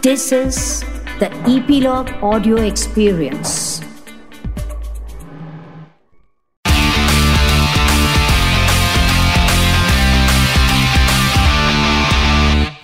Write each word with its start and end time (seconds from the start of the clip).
This 0.00 0.32
is 0.32 0.84
the 1.18 1.28
Epilogue 1.46 2.10
Audio 2.22 2.56
Experience. 2.56 3.80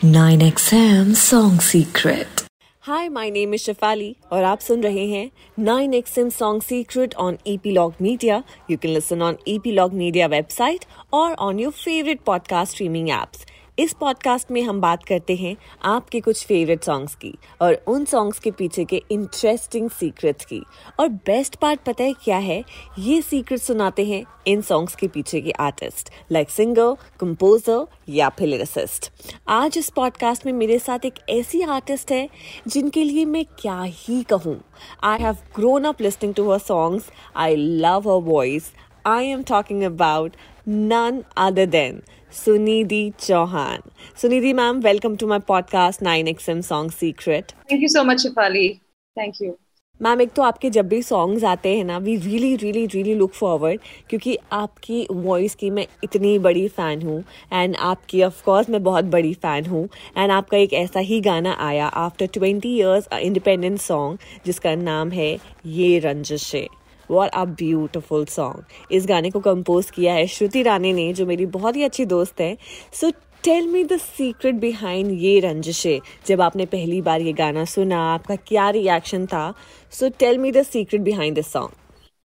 Nine 0.03 0.41
XM 0.41 1.15
Song 1.15 1.61
Secret. 1.61 2.43
Hi, 2.81 3.09
my 3.09 3.31
name 3.31 3.55
is 3.55 3.63
Shafali 3.63 4.15
और 4.33 4.45
आप 4.45 4.59
सुन 4.61 4.83
रहे 4.83 5.07
हैं 5.07 5.31
9XM 5.61 6.31
Song 6.31 6.61
Secret 6.61 7.15
on 7.25 7.39
Epilogue 7.47 7.95
Media. 8.01 8.43
You 8.71 8.77
can 8.79 8.93
listen 8.97 9.23
on 9.23 9.39
Epilogue 9.47 9.93
Media 9.93 10.29
website 10.29 10.87
or 11.13 11.29
on 11.49 11.61
your 11.63 11.71
favorite 11.71 12.25
podcast 12.25 12.75
streaming 12.77 13.07
apps. 13.07 13.47
इस 13.80 13.94
podcast 13.94 14.52
में 14.52 14.62
हम 14.62 14.82
बात 14.82 15.04
करते 15.04 15.36
हैं 15.36 15.58
आपके 15.84 16.20
कुछ 16.20 16.46
फेवरेट 16.46 16.84
सॉन्ग्स 16.84 17.16
की 17.16 17.34
और 17.62 17.84
उन 17.88 18.06
सॉन्ग्स 18.06 18.40
के 18.40 18.52
पीछे 18.52 18.86
के 18.86 19.04
इंटरेस्टिंग 19.12 19.90
सीक्रेट्स 19.90 20.46
की। 20.46 20.64
और 21.00 21.10
बेस्ट 21.10 21.56
पार्ट 21.56 21.80
पता 21.80 22.04
है 22.04 22.14
क्या 22.14 22.38
है? 22.38 22.64
ये 23.00 23.22
सीक्रेट 23.22 23.60
सुनाते 23.60 24.06
हैं 24.06 24.24
इन 24.48 24.62
सॉन्ग्स 24.62 24.96
के 24.96 25.08
पीछे 25.08 25.42
के 25.42 25.52
आर्टिस्ट 25.52 26.10
लाइक 26.32 26.50
सिंगर 26.50 26.96
कंपोजर 27.20 27.86
या 28.10 28.30
फिर 28.30 28.48
लिरिसिस्ट 28.48 29.12
आज 29.48 29.78
इस 29.78 29.90
पॉडकास्ट 29.90 30.46
में 30.46 30.54
मेरे 30.54 30.80
साथ 30.80 31.00
एक 31.06 31.14
ऐसी 31.30 31.62
आर्टिस्ट 31.62 32.12
है 32.12 32.30
जिनके 32.68 33.04
लिए 33.04 33.26
मैं 33.26 33.46
क्या 33.46 33.84
ही 33.84 34.24
कहूँ। 34.24 34.62
I 35.04 35.20
have 35.20 35.38
grown 35.56 35.84
up 35.84 36.02
listening 36.02 36.34
to 36.34 36.52
her 36.52 36.60
songs 36.60 37.06
I 37.36 37.56
love 37.56 38.00
her 38.00 38.22
voice 38.22 38.72
I 39.06 39.26
am 39.26 39.44
talking 39.44 39.84
about 39.84 40.36
none 40.68 41.24
other 41.38 41.66
than 41.66 42.17
Sunidhi 42.32 43.16
Chauhan. 43.16 43.82
Sunidhi 44.14 44.54
ma'am, 44.54 44.82
welcome 44.82 45.16
to 45.18 45.26
my 45.26 45.40
podcast 45.40 46.02
9XM 46.02 46.62
Song 46.62 46.92
Secret. 46.92 47.54
Thank 47.70 47.82
you 47.82 47.88
so 47.88 48.04
much, 48.04 48.24
Shafali. 48.24 48.82
Thank 49.18 49.40
you. 49.40 49.56
Ma'am 50.02 50.22
एक 50.22 50.32
तो 50.34 50.42
आपके 50.42 50.70
जब 50.70 50.88
भी 50.88 51.02
songs 51.02 51.44
आते 51.44 51.70
हैं 51.78 51.84
ना 51.84 51.98
we 51.98 52.16
really 52.16 52.56
really 52.56 52.86
really 52.86 53.14
look 53.16 53.32
forward 53.34 53.82
क्योंकि 54.10 54.38
आपकी 54.54 55.08
वॉइस 55.12 55.56
की 55.56 55.70
मैं 55.70 55.86
इतनी 56.04 56.38
बड़ी 56.40 56.68
फ़ैन 56.68 57.02
हूँ 57.02 57.24
एंड 57.54 57.76
आपकी 57.76 58.22
ऑफ़ 58.24 58.44
कोर्स 58.46 58.70
मैं 58.70 58.84
बहुत 58.84 59.06
बड़ी 59.16 59.34
फ़ैन 59.34 59.66
हूँ 59.66 59.84
एंड 60.18 60.32
आपका 60.32 60.58
एक 60.58 60.74
ऐसा 60.74 61.00
ही 61.10 61.20
गाना 61.30 61.58
आया 61.68 61.88
after 62.06 62.28
twenty 62.34 62.76
years 62.76 63.08
independent 63.22 63.80
song 63.80 64.20
जिसका 64.46 64.76
नाम 64.76 65.12
है 65.12 65.38
ये 65.66 65.98
Ranjishein 66.00 66.68
what 67.12 67.30
a 67.30 67.44
beautiful 67.56 68.26
song 68.28 68.94
इस 68.94 69.06
गाने 69.08 69.32
को 69.32 69.40
कंपोज 69.42 69.90
किया 69.92 70.14
है 70.14 70.26
श्रुति 70.28 70.64
रानी 70.64 70.94
ने, 70.94 71.12
जो 71.14 71.26
मेरी 71.26 71.46
बहुत 71.48 71.76
ही 71.76 71.84
अच्छी 71.84 72.06
दोस्त 72.08 72.42
है। 72.42 72.56
So 72.94 73.10
tell 73.44 73.68
me 73.68 73.84
the 73.84 73.98
secret 73.98 74.56
behind 74.56 75.12
ये 75.22 75.40
रंजिशे। 75.40 76.00
जब 76.28 76.42
आपने 76.42 76.66
पहली 76.68 77.02
बार 77.02 77.22
ये 77.22 77.34
गाना 77.34 77.66
सुना, 77.66 78.00
आपका 78.14 78.36
क्या 78.48 78.70
रिएक्शन 78.70 79.26
था? 79.26 79.54
So 79.94 80.10
tell 80.20 80.38
me 80.38 80.52
the 80.52 80.64
secret 80.64 81.02
behind 81.02 81.36
this 81.36 81.52
song 81.54 81.72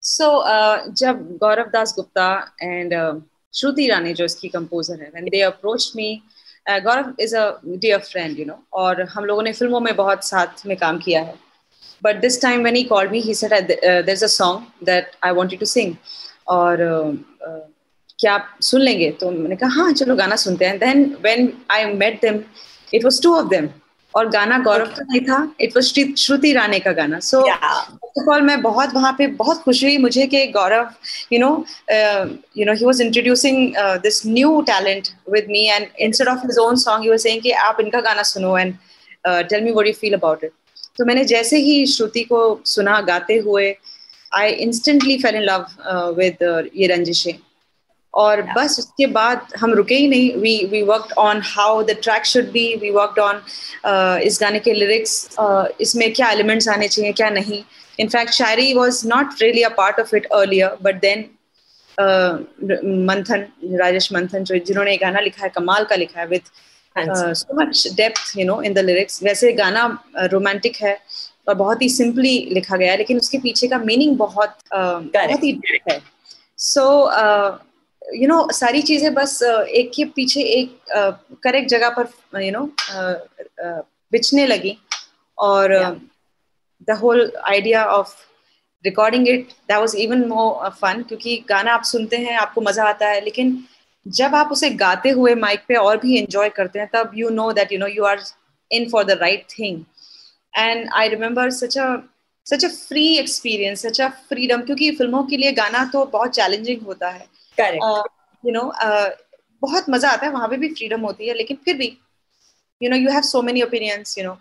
so 0.03 0.27
जब 0.95 1.27
गौरव 1.41 1.71
दास 1.73 1.95
गुप्ता 1.97 2.29
एंड 2.63 2.95
श्रुति 3.55 3.87
रानी 3.89 4.13
जो 4.15 4.25
इसकी 4.25 4.49
कंपोजर 4.49 5.03
है 5.03 5.09
when 5.09 5.25
they 5.25 5.41
approach 5.43 5.93
me 5.97 6.15
Gaurav 6.67 7.13
is 7.21 7.37
a 7.37 7.51
dear 7.67 7.99
friend 8.01 8.39
you 8.39 8.45
know 8.47 8.59
और 8.73 9.03
हम 9.11 9.25
लोगों 9.25 9.43
ने 9.43 9.53
फ़िल्मों 9.53 9.81
में 9.81 9.95
बहुत 9.97 10.25
साथ 10.25 10.67
में 10.67 10.77
काम 10.77 10.99
किया 10.99 11.23
है। 11.23 11.35
But 12.03 12.21
this 12.21 12.39
time 12.39 12.63
when 12.63 12.75
he 12.75 12.85
called 12.85 13.11
me, 13.11 13.21
he 13.21 13.35
said, 13.35 13.53
uh, 13.53 14.03
"There's 14.03 14.23
a 14.23 14.33
song 14.37 14.63
that 14.83 15.19
I 15.23 15.33
want 15.33 15.53
you 15.53 15.59
to 15.59 15.67
sing." 15.75 15.97
और 16.49 16.87
uh, 16.87 17.11
uh, 17.49 17.61
क्या 18.21 18.33
आप 18.35 18.57
सुन 18.63 18.81
लेंगे? 18.81 19.11
तो 19.21 19.31
मैंने 19.31 19.57
कहा 19.57 19.83
हाँ 19.83 19.93
चलो 19.93 20.17
गाना 20.17 20.37
सुनते 20.37 20.65
हैं. 20.65 20.79
Then 20.79 21.05
when 21.23 21.53
I 21.71 21.85
met 21.93 22.21
them 22.23 22.41
it 22.95 23.05
was 23.05 23.23
two 23.23 23.35
of 23.37 23.47
them 23.49 23.69
और 24.15 24.29
गाना 24.31 24.59
गौरव 24.59 24.87
का 24.97 25.03
नहीं 25.03 25.21
था 25.27 25.37
इट 25.61 25.77
वॉज़ 25.77 25.93
श्रुति 26.23 26.53
राणे 26.53 26.79
का 26.87 26.93
गाना. 26.93 27.19
सो 27.21 27.41
फ़र्स्ट 27.41 28.19
ऑफ़ 28.21 28.31
ऑल 28.35 28.43
मैं 28.43 28.61
बहुत 28.63 28.95
वहाँ 28.95 29.13
पे 29.19 29.27
बहुत 29.43 29.63
खुश 29.63 29.83
हुई 29.85 29.99
मुझे 29.99 30.27
कि 30.27 30.47
Gaurav 30.57 30.89
you 31.33 31.39
know 31.41 31.51
you 32.59 32.67
know 32.67 32.73
he 32.73 32.85
was 32.85 33.03
introducing 33.03 33.75
this 34.03 34.23
new 34.27 34.61
talent 34.71 35.09
with 35.33 35.47
me 35.51 35.67
and 35.67 35.87
instead 36.09 36.29
of 36.29 36.47
his 36.47 36.59
own 36.59 36.77
song 36.85 37.11
was 37.11 37.21
saying 37.21 37.43
कि 37.43 37.51
आप 37.67 37.81
इनका 37.81 38.01
गाना 38.09 38.23
सुनो 38.33 38.57
and 38.59 38.75
tell 39.27 39.65
me 39.65 39.71
what 39.71 39.87
you 39.87 39.93
feel 40.01 40.15
about 40.15 40.45
it 40.45 40.53
तो 40.97 41.05
मैंने 41.05 41.25
जैसे 41.25 41.59
ही 41.59 41.87
श्रुति 41.87 42.23
को 42.25 42.41
सुना 42.67 43.01
गाते 43.03 43.37
हुए 43.47 43.75
I 44.33 44.51
instantly 44.65 45.17
fell 45.19 45.37
in 45.37 45.43
love 45.43 45.67
with 46.19 46.71
ये 46.77 46.87
रंजिशें। 46.87 47.33
और 48.15 48.41
yeah. 48.41 48.57
बस 48.57 48.79
उसके 48.79 49.07
बाद 49.07 49.53
हम 49.61 49.73
रुके 49.75 49.95
ही 49.95 50.07
नहीं। 50.09 50.31
We 50.37 50.57
we 50.71 50.83
worked 50.83 51.13
on 51.19 51.41
how 51.45 51.83
the 51.83 51.97
track 52.03 52.25
should 52.27 52.51
be 52.53 52.65
we 52.77 52.91
worked 52.91 53.19
on 53.23 53.43
इस 54.27 54.39
गाने 54.41 54.59
के 54.61 54.73
लिरिक्स 54.75 55.13
uh, 55.41 55.67
इसमें 55.81 56.13
क्या 56.13 56.31
एलिमेंट्स 56.31 56.69
आने 56.69 56.89
चाहिए 56.89 57.13
क्या 57.13 57.31
नहीं। 57.31 57.63
In fact 58.01 58.33
Shayari 58.35 58.73
was 58.75 59.07
not 59.09 59.43
really 59.43 59.63
a 59.63 59.69
part 59.77 60.01
of 60.01 60.17
it 60.17 60.27
earlier 60.33 60.77
but 60.83 61.01
then 61.01 61.25
Manthan 63.09 63.47
Rajesh 63.79 64.13
Manthan 64.13 64.45
जो 64.45 64.59
जिन्होंने 64.67 64.97
गाना 64.97 65.21
लिखा 65.21 65.43
है 65.45 65.49
कमाल 65.55 65.85
का 65.85 65.97
लिखा 65.97 66.21
है 66.21 66.27
with 66.27 66.43
so 67.35 67.63
much 67.63 67.87
depth 67.97 68.39
you 68.39 68.47
know 68.47 68.61
in 68.63 68.73
the 68.73 68.79
lyrics 68.79 69.23
वैसे 69.23 69.53
गाना 69.53 69.85
रोमांटिक 70.17 70.77
uh, 70.77 70.83
है 70.83 70.99
और 71.49 71.55
बहुत 71.55 71.83
ही 71.83 71.89
सिंपली 71.89 72.49
लिखा 72.53 72.77
गया 72.77 72.91
है 72.91 72.97
लेकिन 72.99 73.19
उसके 73.19 73.39
पीछे 73.39 73.69
का 73.69 73.79
मीनिंग 73.79 74.17
बहुत 74.17 74.49
uh, 74.49 75.03
बहुत 75.17 75.45
ही 75.45 75.53
डेप्थ 75.53 75.91
है। 75.93 76.01
सो 76.59 76.85
यू 78.17 78.29
नो 78.29 78.49
सारी 78.53 78.83
चीज़ें 78.83 79.15
बस 79.15 79.43
uh, 79.43 79.63
एक 79.63 79.91
के 79.97 80.05
पीछे 80.05 80.43
एक 80.43 80.79
करेक्ट 81.43 81.71
uh, 81.71 81.77
जगह 81.77 81.89
पर 81.99 82.43
यू 82.43 82.53
नो 82.53 82.65
बिछने 84.13 84.47
लगी 84.47 84.77
और 85.39 85.75
the 86.89 86.91
whole 86.91 87.33
idea 87.45 87.85
of 87.85 88.15
recording 88.85 89.29
it 89.29 89.49
that 89.49 89.79
was 89.79 89.95
even 89.97 90.25
more 90.29 90.69
fun 90.71 91.03
क्योंकि 91.03 91.45
गाना 91.49 91.73
आप 91.73 91.83
सुनते 91.83 92.17
हैं 92.17 92.37
आपको 92.37 92.61
मज़ा 92.61 92.85
आता 92.85 93.09
है 93.09 93.21
लेकिन 93.25 93.65
जब 94.07 94.35
आप 94.35 94.49
उसे 94.53 94.71
गाते 94.71 95.11
हुए 95.11 95.35
माइक 95.35 95.61
पे 95.69 95.75
और 95.75 95.97
भी 95.97 96.19
एंजॉय 96.19 96.49
करते 96.49 96.79
हैं 96.79 96.89
तब 96.93 97.11
you 97.15 97.31
know 97.31 97.53
that 97.53 97.73
you 97.73 97.79
know 97.79 97.87
you 97.87 98.05
are 98.05 98.21
in 98.71 98.89
for 98.91 99.05
the 99.05 99.11
right 99.11 99.47
thing 99.59 99.85
and 100.59 100.89
I 100.95 101.09
remember 101.09 101.51
such 101.51 101.79
a 101.79 101.97
such 102.47 102.65
a 102.65 102.69
free 102.69 103.07
experience 103.19 103.83
such 103.87 104.01
a 104.01 104.09
freedom 104.29 104.63
क्योंकि 104.63 104.91
फ़िल्मों 104.91 105.23
के 105.25 105.37
लिए 105.37 105.53
गाना 105.53 105.85
तो 105.85 106.05
बहुत 106.05 106.31
चैलेंजिंग 106.31 106.83
होता 106.83 107.09
है। 107.09 107.27
यू 108.45 108.53
नो 108.53 108.73
बहुत 109.63 109.91
मज़ा 109.91 110.11
आता 110.11 110.27
है 110.27 110.33
वहाँ 110.33 110.49
पे 110.49 110.57
भी 110.57 110.69
फ्रीडम 110.69 111.01
होती 111.01 111.29
है 111.29 111.35
लेकिन 111.35 111.57
फिर 111.65 111.77
भी 111.77 111.97
you 112.83 112.91
know 112.91 112.97
you 112.97 113.11
have 113.11 113.23
so 113.23 113.43
many 113.43 113.63
opinions 113.63 114.19
you 114.19 114.25
know 114.25 114.35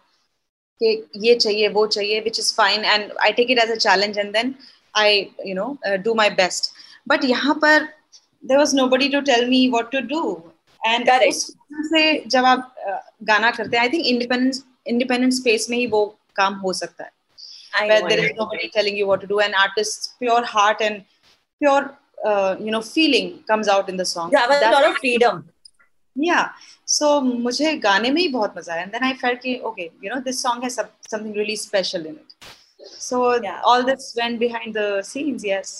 कि 0.81 1.09
ये 1.17 1.35
चाहिए 1.35 1.67
वो 1.67 1.87
चाहिए 1.87 2.19
which 2.19 2.39
is 2.39 2.53
fine 2.55 2.85
and 2.85 3.11
I 3.21 3.31
take 3.31 3.51
it 3.51 3.59
as 3.59 3.71
a 3.71 3.75
challenge 3.75 4.17
and 4.17 4.33
then 4.33 4.55
I 4.95 5.27
you 5.45 5.55
know 5.55 5.77
do 5.97 6.13
my 6.13 6.29
best 6.29 6.71
but 7.07 7.25
यहाँ 7.25 7.55
पर 7.55 7.87
there 8.42 8.58
was 8.58 8.75
nobody 8.75 9.08
to 9.10 9.22
tell 9.22 9.47
me 9.47 9.70
what 9.70 9.91
to 9.91 10.02
do 10.02 10.22
and 10.86 11.08
से 11.08 12.02
जब 12.28 12.44
आप 12.44 12.75
गाना 13.30 13.50
करते 13.50 13.76
हैं 13.76 13.82
I 13.84 13.88
think 13.92 14.06
independence 14.06 14.62
independent 14.86 15.32
space 15.32 15.69
में 15.70 15.76
ही 15.78 15.86
वो 15.94 16.04
काम 16.36 16.54
हो 16.64 16.72
सकता 16.82 17.04
है 17.04 17.12
where 17.88 18.08
there 18.08 18.25
is 18.25 18.32
nobody 18.38 18.69
telling 18.75 18.97
you 18.97 19.06
what 19.06 19.20
to 19.20 19.28
do 19.30 19.41
and 19.44 19.56
artist's 19.60 20.14
pure 20.19 20.44
heart 20.50 20.82
and 20.88 21.04
pure 21.62 21.82
uh, 22.28 22.56
you 22.66 22.70
know 22.75 22.82
feeling 22.91 23.32
comes 23.50 23.70
out 23.76 23.88
in 23.94 23.97
the 24.02 24.06
song 24.10 24.30
yeah 24.36 24.52
a 24.58 24.70
lot 24.75 24.86
of 24.91 24.97
freedom 24.98 25.41
yeah 26.26 26.44
so 26.97 27.20
मुझे 27.47 27.75
गाने 27.86 28.10
में 28.10 28.20
ही 28.22 28.28
बहुत 28.36 28.54
मजा 28.58 28.72
आया 28.75 28.84
and 28.84 28.94
then 28.97 29.06
I 29.08 29.14
felt 29.22 29.42
कि 29.47 29.60
okay 29.70 29.91
you 30.02 30.12
know 30.12 30.20
this 30.28 30.41
song 30.47 30.62
has 30.62 30.78
something 31.08 31.34
really 31.41 31.56
special 31.56 32.06
in 32.12 32.20
it 32.22 32.52
so 33.08 33.25
yeah. 33.42 33.60
all 33.64 33.82
this 33.82 34.14
went 34.20 34.38
behind 34.38 34.75
the 34.75 35.02
scenes 35.02 35.44
yes 35.44 35.75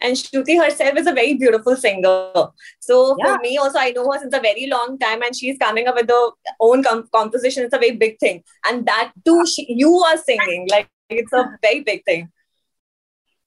and 0.00 0.16
Shruti 0.16 0.62
herself 0.62 0.98
is 0.98 1.06
a 1.06 1.12
very 1.12 1.34
beautiful 1.34 1.76
singer. 1.76 2.32
So 2.80 3.16
yeah. 3.18 3.26
for 3.26 3.42
me 3.42 3.56
also, 3.56 3.78
I 3.78 3.90
know 3.90 4.10
her 4.10 4.18
since 4.20 4.34
a 4.34 4.40
very 4.40 4.66
long 4.66 4.98
time, 4.98 5.22
and 5.22 5.34
she's 5.34 5.58
coming 5.58 5.88
up 5.88 5.94
with 5.94 6.08
her 6.08 6.30
own 6.60 6.82
com- 6.82 7.08
composition. 7.12 7.64
It's 7.64 7.74
a 7.74 7.78
very 7.78 7.96
big 7.96 8.18
thing, 8.18 8.42
and 8.66 8.86
that 8.86 9.12
too, 9.24 9.44
she, 9.46 9.66
you 9.68 9.92
are 10.10 10.16
singing 10.16 10.68
like 10.70 10.88
it's 11.08 11.32
a 11.32 11.44
very 11.62 11.80
big 11.80 12.04
thing. 12.04 12.30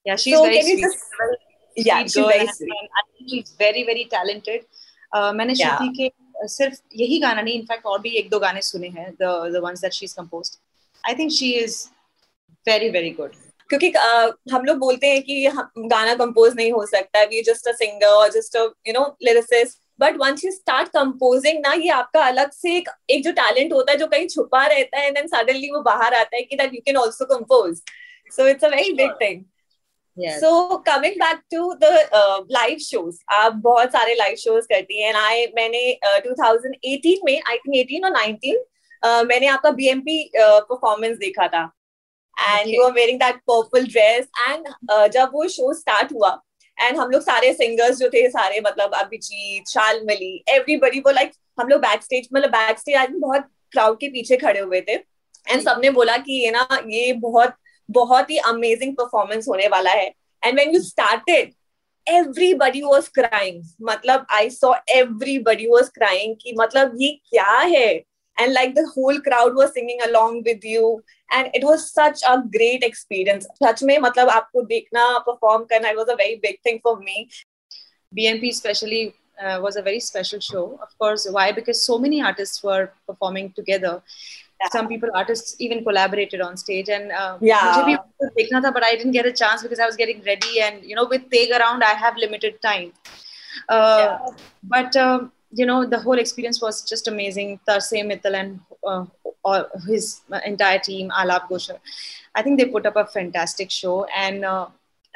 Yeah, 0.06 0.16
she's 0.16 0.36
so 0.36 0.44
very 0.44 0.62
sweet. 0.62 0.82
Just, 0.82 0.98
very 1.18 1.88
yeah, 1.88 2.04
she's 2.04 2.16
very 2.16 2.48
sweet. 2.48 2.72
I 2.72 3.04
think 3.12 3.30
she's 3.30 3.56
very 3.58 3.84
very 3.84 4.06
talented. 4.06 4.66
Uh, 5.16 5.34
मैंने 5.34 5.54
yeah. 5.56 5.78
श्रुति 5.78 5.94
के 5.98 6.12
सिर्फ 6.48 6.80
यही 6.96 7.20
गाना 7.20 7.42
नहीं 7.42 7.60
in fact 7.60 7.86
और 7.86 8.00
भी 8.02 8.10
एक 8.18 8.30
दो 8.30 8.40
गाने 8.40 8.62
सुने 8.62 8.88
हैं 8.98 9.12
the 9.22 9.30
the 9.54 9.62
ones 9.64 9.82
that 9.82 9.94
she 9.94 10.06
is 10.06 10.14
composed 10.14 10.58
I 11.08 11.16
think 11.20 11.32
she 11.32 11.52
is 11.60 11.78
very 12.68 12.90
very 12.90 13.10
good 13.20 13.36
क्योंकि 13.73 13.91
uh, 13.91 14.53
हम 14.53 14.65
लोग 14.65 14.79
बोलते 14.79 15.07
हैं 15.07 15.23
कि 15.23 15.47
गाना 15.79 16.15
कंपोज 16.15 16.55
नहीं 16.57 16.73
हो 16.73 16.87
सकता 16.87 17.23
वी 17.23 17.43
जस्ट 17.43 17.69
अ 17.69 17.73
सिंगर 17.73 18.07
और 18.07 18.31
just 18.31 18.57
you 18.57 18.93
know 18.93 19.17
lyricist 19.23 19.79
but 20.01 20.17
once 20.17 20.45
you 20.45 20.53
start 20.53 20.89
composing 20.89 21.61
ना 21.61 21.73
ये 21.73 21.89
आपका 21.89 22.25
अलग 22.27 22.51
से 22.51 22.77
एक 22.77 22.89
एक 23.11 23.25
जो 23.25 23.33
टैलेंट 23.33 23.73
होता 23.73 23.93
है 23.93 23.99
जो 23.99 24.07
कहीं 24.07 24.27
छुपा 24.27 24.67
रहता 24.67 24.99
है 24.99 25.07
एंड 25.07 25.15
देन 25.15 25.27
सडनली 25.27 25.71
वो 25.71 25.81
बाहर 25.81 26.15
आता 26.15 26.37
है 26.37 26.43
कि 26.43 26.57
that 26.57 26.75
you 26.75 26.81
can 26.81 26.97
also 26.97 27.25
compose 27.25 27.83
so 28.37 28.49
it's 28.49 28.65
a 28.65 28.69
very 28.69 28.93
big 28.93 29.11
thing 29.21 29.43
so 30.19 30.77
coming 30.77 31.15
back 31.15 31.37
to 31.37 31.75
the 31.75 32.07
live 32.51 32.79
shows 32.79 33.19
आप 33.33 33.53
बहुत 33.53 33.89
सारे 33.89 34.15
लाइव 34.15 34.35
शोज़ 34.37 34.65
करती 34.65 35.03
हैं 35.03 35.15
आई 35.15 35.47
मैंने 35.47 35.99
uh, 36.07 36.21
2018 36.27 37.17
में 37.25 37.41
आई 37.49 37.57
थिंक 37.57 37.91
18 37.91 38.05
और 38.05 38.23
19 38.23 38.57
uh, 39.05 39.29
मैंने 39.29 39.47
आपका 39.47 39.71
बीएमपी 39.71 40.31
परफॉर्मेंस 40.37 41.15
uh, 41.15 41.21
देखा 41.21 41.49
था। 41.49 41.71
And 42.37 42.69
you 42.69 42.83
are 42.83 42.93
wearing 42.93 43.19
that 43.21 43.37
purple 43.51 43.87
dress 43.87 44.29
and 44.41 44.69
जब 45.13 45.31
वो 45.35 45.49
शो 45.49 45.73
स्टार्ट 45.75 46.13
हुआ 46.13 46.31
एंड 46.79 46.97
हम 46.99 47.11
लोग 47.11 47.23
सारे 47.23 47.53
सिंगर्स 47.55 47.99
जो 47.99 48.09
थे 48.09 48.29
सारे 48.31 48.61
मतलब 48.61 48.95
अभिजीत 48.95 49.69
शालमली 49.69 50.35
एवरीबडी 50.49 51.01
वो 51.01 51.11
लाइक 51.11 51.33
हम 51.61 51.69
लोग 51.69 51.81
बैक 51.81 52.03
स्टेज 52.03 52.29
मतलब 52.35 52.51
बैक 52.51 52.79
स्टेज 52.79 52.97
आज 52.97 53.09
बहुत 53.21 53.49
क्राउड 53.73 53.99
के 53.99 54.09
पीछे 54.09 54.37
खड़े 54.37 54.61
हुए 54.61 54.81
थे। 54.81 54.93
एंड 54.93 55.61
सबने 55.63 55.91
बोला 55.91 56.17
कि 56.19 56.33
ये 56.45 56.51
ना 56.51 56.67
ये 56.87 57.13
बहुत 57.21 57.55
बहुत 57.89 58.31
ही 58.31 58.39
अमेजिंग 58.49 58.95
परफॉर्मेंस 58.97 59.49
होने 59.49 59.67
वाला 59.69 59.91
है। 59.91 60.07
And 60.43 60.55
when 60.55 60.71
you 60.71 60.81
started 60.83 61.53
everybody 62.07 62.83
was 62.83 63.09
crying 63.15 63.63
मतलब 63.83 64.27
I 64.31 64.51
saw 64.51 64.75
everybody 64.91 65.67
was 65.67 65.91
crying 65.95 66.35
कि 66.43 66.55
मतलब 66.59 66.97
ये 67.01 67.11
क्या 67.29 67.59
है? 67.59 68.03
and 68.40 68.54
like 68.54 68.76
the 68.76 68.88
whole 68.94 69.20
crowd 69.22 69.56
was 69.56 69.74
singing 69.74 70.00
along 70.08 70.44
with 70.46 70.64
you 70.64 71.04
and 71.32 71.50
it 71.54 71.64
was 71.64 71.92
such 71.92 72.20
a 72.28 72.42
great 72.58 72.84
experience 72.84 73.48
सच 73.64 73.84
में 73.84 73.98
मतलब 74.00 74.30
आपको 74.30 74.62
देखना 74.74 75.06
perform 75.30 75.68
करना 75.72 75.92
it 75.92 75.98
was 75.98 76.10
a 76.10 76.16
very 76.16 76.40
big 76.48 76.60
thing 76.62 76.80
for 76.84 76.98
me 76.98 77.30
BMP 78.18 78.50
especially 78.50 79.14
uh, 79.44 79.60
was 79.62 79.76
a 79.76 79.82
very 79.82 80.00
special 80.00 80.40
show 80.40 80.80
of 80.82 80.98
course 80.98 81.28
why 81.30 81.52
because 81.52 81.84
so 81.86 81.98
many 81.98 82.22
artists 82.22 82.64
were 82.64 82.92
performing 83.08 83.52
together 83.56 84.02
some 84.72 84.88
people 84.88 85.10
artists 85.14 85.56
even 85.60 85.84
collaborated 85.84 86.42
on 86.42 86.58
stage 86.58 86.90
and 86.90 87.12
uh, 87.12 87.38
yeah 87.42 87.98
but 88.78 88.84
i 88.84 88.96
didn't 88.96 89.12
get 89.12 89.26
a 89.26 89.32
chance 89.32 89.62
because 89.62 89.80
i 89.80 89.86
was 89.86 89.96
getting 89.96 90.22
ready 90.24 90.62
and 90.62 90.84
you 90.84 90.96
know 90.96 91.06
with 91.06 91.30
take 91.30 91.52
around 91.52 91.84
i 91.84 91.94
have 92.04 92.18
limited 92.18 92.60
time 92.62 92.92
uh, 93.70 94.00
yeah. 94.00 94.28
but 94.64 94.96
um, 94.96 95.32
you 95.53 95.67
know 95.67 95.85
the 95.87 95.99
whole 95.99 96.19
experience 96.19 96.61
was 96.61 96.83
just 96.83 97.09
amazing 97.09 97.61
Tarse 97.69 97.93
Mittal 97.93 98.35
and 98.35 98.61
uh, 98.87 99.65
his 99.87 100.23
entire 100.45 100.79
team 100.79 101.11
Alap 101.11 101.49
Gosher 101.49 101.79
I 102.35 102.43
think 102.43 102.59
they 102.59 102.67
put 102.67 102.87
up 102.87 102.97
a 102.97 103.07
fantastic 103.07 103.71
show 103.71 104.05
and 104.05 104.45
uh, 104.45 104.67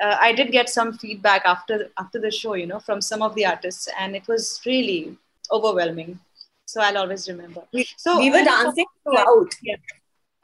uh, 0.03 0.17
I 0.21 0.33
did 0.33 0.53
get 0.53 0.69
some 0.69 0.93
feedback 0.99 1.43
after 1.45 1.91
after 1.99 2.21
the 2.21 2.31
show 2.31 2.55
you 2.55 2.67
know 2.67 2.81
from 2.81 3.01
some 3.01 3.23
of 3.23 3.35
the 3.35 3.47
artists 3.47 3.89
and 3.99 4.15
it 4.15 4.29
was 4.29 4.61
really 4.67 5.17
overwhelming 5.51 6.19
so 6.67 6.81
I'll 6.81 6.99
always 6.99 7.29
remember. 7.29 7.63
So 7.97 8.19
we 8.19 8.31
were 8.31 8.43
dancing 8.43 8.87
throughout. 9.05 9.55
Yeah. 9.63 9.77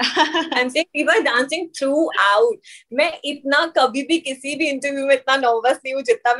I'm 0.53 0.71
मैं 2.93 3.21
इतना 3.25 3.67
कभी 3.67 4.03
भी 4.03 4.19
किसी 4.19 4.55
भी 4.55 4.69
interview 4.69 5.07
में 5.07 5.15
इतना 5.15 5.37
nervous 5.37 5.79
नहीं 5.85 5.95
हूँ 5.95 6.03
जितना 6.03 6.35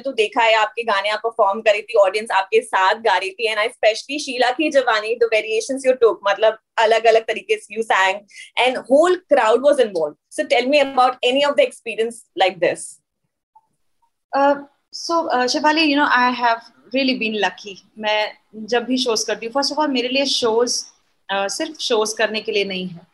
तो 0.00 0.12
देखा 0.12 0.42
है 0.42 0.54
आपके 0.54 0.82
गाने 0.82 1.08
आप 1.08 1.20
परफॉर्म 1.24 1.60
कर 1.60 1.72
रही 1.72 1.82
थी 1.82 1.94
ऑडियंस 1.94 2.30
आपके 2.30 2.62
साथ 2.62 2.94
गा 2.94 3.16
रही 3.16 3.30
थी। 3.30 3.50
एंड 3.50 3.58
आई 3.58 3.68
स्पेशली 3.68 4.18
शीला 4.18 4.50
की 4.50 4.70
जवानी 4.70 5.14
दो 5.14 5.26
वेरिएशन 5.26 5.80
यू 5.86 5.92
टुक 5.92 6.20
मतलब 6.28 6.58
अलग 6.78 7.04
अलग 7.04 7.22
तरीके 7.22 7.56
से 7.56 7.74
you 7.74 7.82
sang 7.82 8.20
and 8.58 8.76
whole 8.76 9.16
crowd 9.16 9.66
was 9.66 9.80
involve 9.80 10.16
so 10.30 10.44
tell 10.44 10.66
me 10.66 10.78
about 10.78 11.16
any 11.24 11.44
of 11.44 11.54
the 11.54 11.60
experience 11.60 12.26
like 12.38 12.58
this 12.58 13.00
Uh, 14.96 15.28
so 15.28 15.28
uh, 15.28 15.46
Shivali, 15.46 15.86
you 15.86 15.96
know 15.96 16.08
I 16.10 16.30
have 16.30 16.62
really 16.92 17.18
been 17.18 17.40
lucky. 17.40 17.82
मैं 17.98 18.66
जब 18.66 18.84
भी 18.84 18.98
shows 19.04 19.24
करती 19.24 19.46
हूँ 19.46 19.52
first 19.52 19.72
of 19.72 19.78
all 19.78 19.88
मेरे 19.88 20.08
लिए 20.08 20.24
shows 20.26 20.84
uh, 21.28 21.48
सिर्फ़ 21.48 21.76
shows 21.80 22.12
करने 22.12 22.40
के 22.40 22.52
लिए 22.52 22.64
नहीं 22.64 22.88
है। 22.88 23.06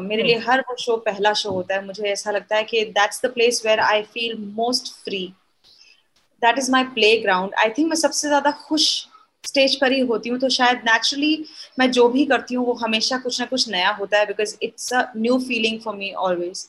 मेरे 0.00 0.22
लिए 0.22 0.38
हर 0.38 0.60
वो 0.60 0.76
शो 0.76 0.96
पहला 0.96 1.32
शो 1.32 1.50
होता 1.50 1.74
है। 1.74 1.84
मुझे 1.86 2.02
ऐसा 2.02 2.30
लगता 2.30 2.56
है 2.56 2.64
कि 2.64 2.84
that's 2.84 3.22
the 3.24 3.26
place 3.26 3.62
where 3.66 3.80
I 3.80 4.02
feel 4.02 4.36
most 4.38 4.92
free 5.04 5.34
that 6.42 6.58
is 6.58 6.70
my 6.72 6.84
playground 7.16 7.54
I 7.54 7.70
think 7.70 7.88
मैं 7.88 7.96
सबसे 7.96 8.28
ज़्यादा 8.28 8.50
खुश 8.50 9.06
स्टेज 9.44 9.80
पर 9.80 9.92
ही 9.92 10.00
होती 10.00 10.28
हूँ 10.28 10.38
तो 10.38 10.48
शायद 10.48 10.76
नेचुरली 10.78 11.44
मैं 11.78 11.90
जो 11.90 12.08
भी 12.08 12.24
करती 12.26 12.54
हूँ 12.54 12.66
वो 12.66 12.72
हमेशा 12.72 13.18
कुछ 13.18 13.40
ना 13.40 13.46
कुछ 13.46 13.68
नया 13.68 13.90
होता 13.90 14.18
है 14.18 14.26
because 14.26 14.56
it's 14.62 14.92
a 14.92 15.12
new 15.16 15.38
feeling 15.38 15.80
for 15.80 15.96
me 15.96 16.12
always 16.12 16.68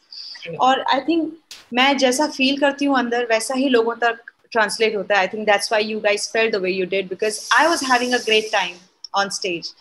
और 0.60 0.82
आई 0.82 1.00
थिंक 1.00 1.38
मैं 1.74 1.98
जैसा 1.98 2.28
फील 2.28 2.60
करती 2.60 2.86
हूँ 2.86 2.98
अंदर 2.98 3.26
वैसा 3.26 3.54
ही 3.54 3.70
लोगों 3.70 3.96
तक 3.96 4.33
ट्रांसलेट 4.54 4.96
होता 4.96 5.16
है. 5.16 5.20
I 5.20 5.28
think 5.28 5.46
that's 5.46 5.72
why 5.72 5.84
you 5.86 6.00
guys 6.00 6.30
fell 6.34 6.52
the 6.52 6.62
way 6.64 6.72
you 6.72 6.86
did 6.96 7.10
because 7.10 7.40
I 7.60 7.68
was 7.68 7.86
having 7.92 8.14
a 8.14 8.24
great 8.26 8.52
time 8.52 8.76
on 9.16 9.30
stage 9.40 9.74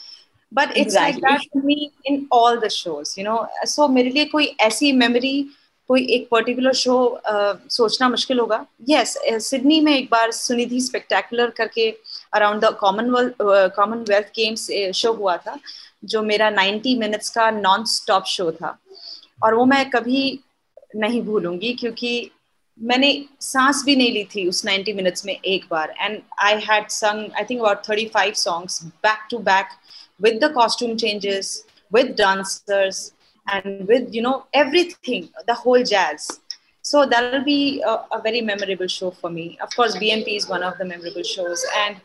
but 0.53 0.71
it's 0.71 0.81
exactly. 0.81 1.23
like 1.23 1.23
that 1.23 1.45
for 1.53 1.63
me 1.63 1.91
in 2.05 2.27
all 2.31 2.61
the 2.61 2.71
shows 2.71 3.17
you 3.17 3.25
know. 3.25 3.49
So 3.65 3.89
मेरे 3.89 4.11
लिए 4.11 4.25
कोई 4.25 4.47
ऐसी 4.61 4.93
memory 4.93 5.35
कोई 5.89 6.05
एक 6.15 6.29
particular 6.31 6.73
show 6.73 6.97
uh, 7.31 7.71
सोचना 7.71 8.09
मुश्किल 8.09 8.41
होगा? 8.41 8.67
Yes 8.89 9.17
Sydney 9.47 9.81
में 9.81 9.95
एक 9.95 10.09
बार 10.11 10.31
सुनिधि 10.33 10.81
स्पेक्टेकुलर 10.81 11.51
करके 11.51 11.89
around 12.35 12.65
the 12.65 12.73
Commonwealth 12.81 13.35
Commonwealth 13.77 14.27
Games 14.37 14.69
show 14.95 15.13
हुआ 15.13 15.37
था 15.47 15.59
जो 16.05 16.23
मेरा 16.23 16.51
90 16.57 16.97
मिनट्स 16.99 17.31
का 17.31 17.51
नॉन 17.51 17.85
स्टॉप 17.85 18.25
शो 18.27 18.51
था. 18.53 18.79
और 19.45 19.55
वो 19.55 19.65
मैं 19.65 19.89
कभी 19.91 20.23
नहीं 20.97 21.23
भूलूँगी 21.23 21.73
क्योंकि 21.73 22.31
मैंने 22.90 23.12
सांस 23.42 23.84
भी 23.86 23.96
नहीं 23.96 24.12
ली 24.14 24.24
थी 24.36 24.48
उस 24.48 24.66
90 24.66 24.94
मिनट्स 24.96 25.26
में 25.26 25.34
एक 25.34 25.66
बार 25.72 25.94
and 26.00 26.22
I 26.46 26.60
had 26.70 26.90
sung 26.96 27.32
I 27.38 27.44
think 27.50 27.62
about 27.62 27.86
35 27.90 28.34
songs 28.44 28.84
back 29.06 29.28
to 29.32 29.38
back 29.52 29.78
with 30.20 30.40
the 30.40 30.50
costume 30.54 30.98
changes, 30.98 31.64
with 31.92 32.16
dancers, 32.16 33.14
and 33.48 33.88
with 33.88 34.14
you 34.14 34.22
know 34.22 34.46
everything, 34.54 35.30
the 35.46 35.54
whole 35.54 35.84
jazz. 35.84 36.40
So 36.82 37.06
that'll 37.06 37.44
be 37.44 37.82
a, 37.82 37.96
a, 38.14 38.22
very 38.22 38.40
memorable 38.40 38.88
show 38.88 39.12
for 39.12 39.30
me. 39.30 39.58
Of 39.62 39.76
course, 39.76 39.98
BMP 39.98 40.38
is 40.38 40.48
one 40.48 40.64
of 40.64 40.78
the 40.78 40.86
memorable 40.86 41.24
shows, 41.24 41.66
and 41.76 41.98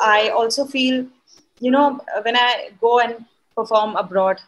I 0.00 0.30
also 0.30 0.64
feel, 0.64 1.06
you 1.60 1.70
know, 1.70 2.00
when 2.22 2.34
I 2.34 2.70
go 2.80 3.00
and 3.00 3.26
perform 3.54 3.96
abroad, 3.96 4.40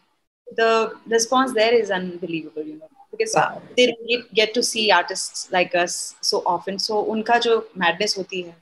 the 0.55 0.93
response 1.07 1.53
there 1.53 1.73
is 1.73 1.91
unbelievable. 1.91 2.63
You 2.63 2.79
know, 2.79 2.89
because 3.11 3.33
wow. 3.35 3.61
they 3.75 3.87
don't 3.87 4.33
get 4.33 4.53
to 4.53 4.63
see 4.63 4.91
artists 4.91 5.51
like 5.51 5.75
us 5.75 6.15
so 6.21 6.43
often. 6.45 6.79
So 6.79 7.05
unka 7.05 7.41
jo 7.43 7.65
madness 7.75 8.15
hoti 8.15 8.43
hai. 8.43 8.55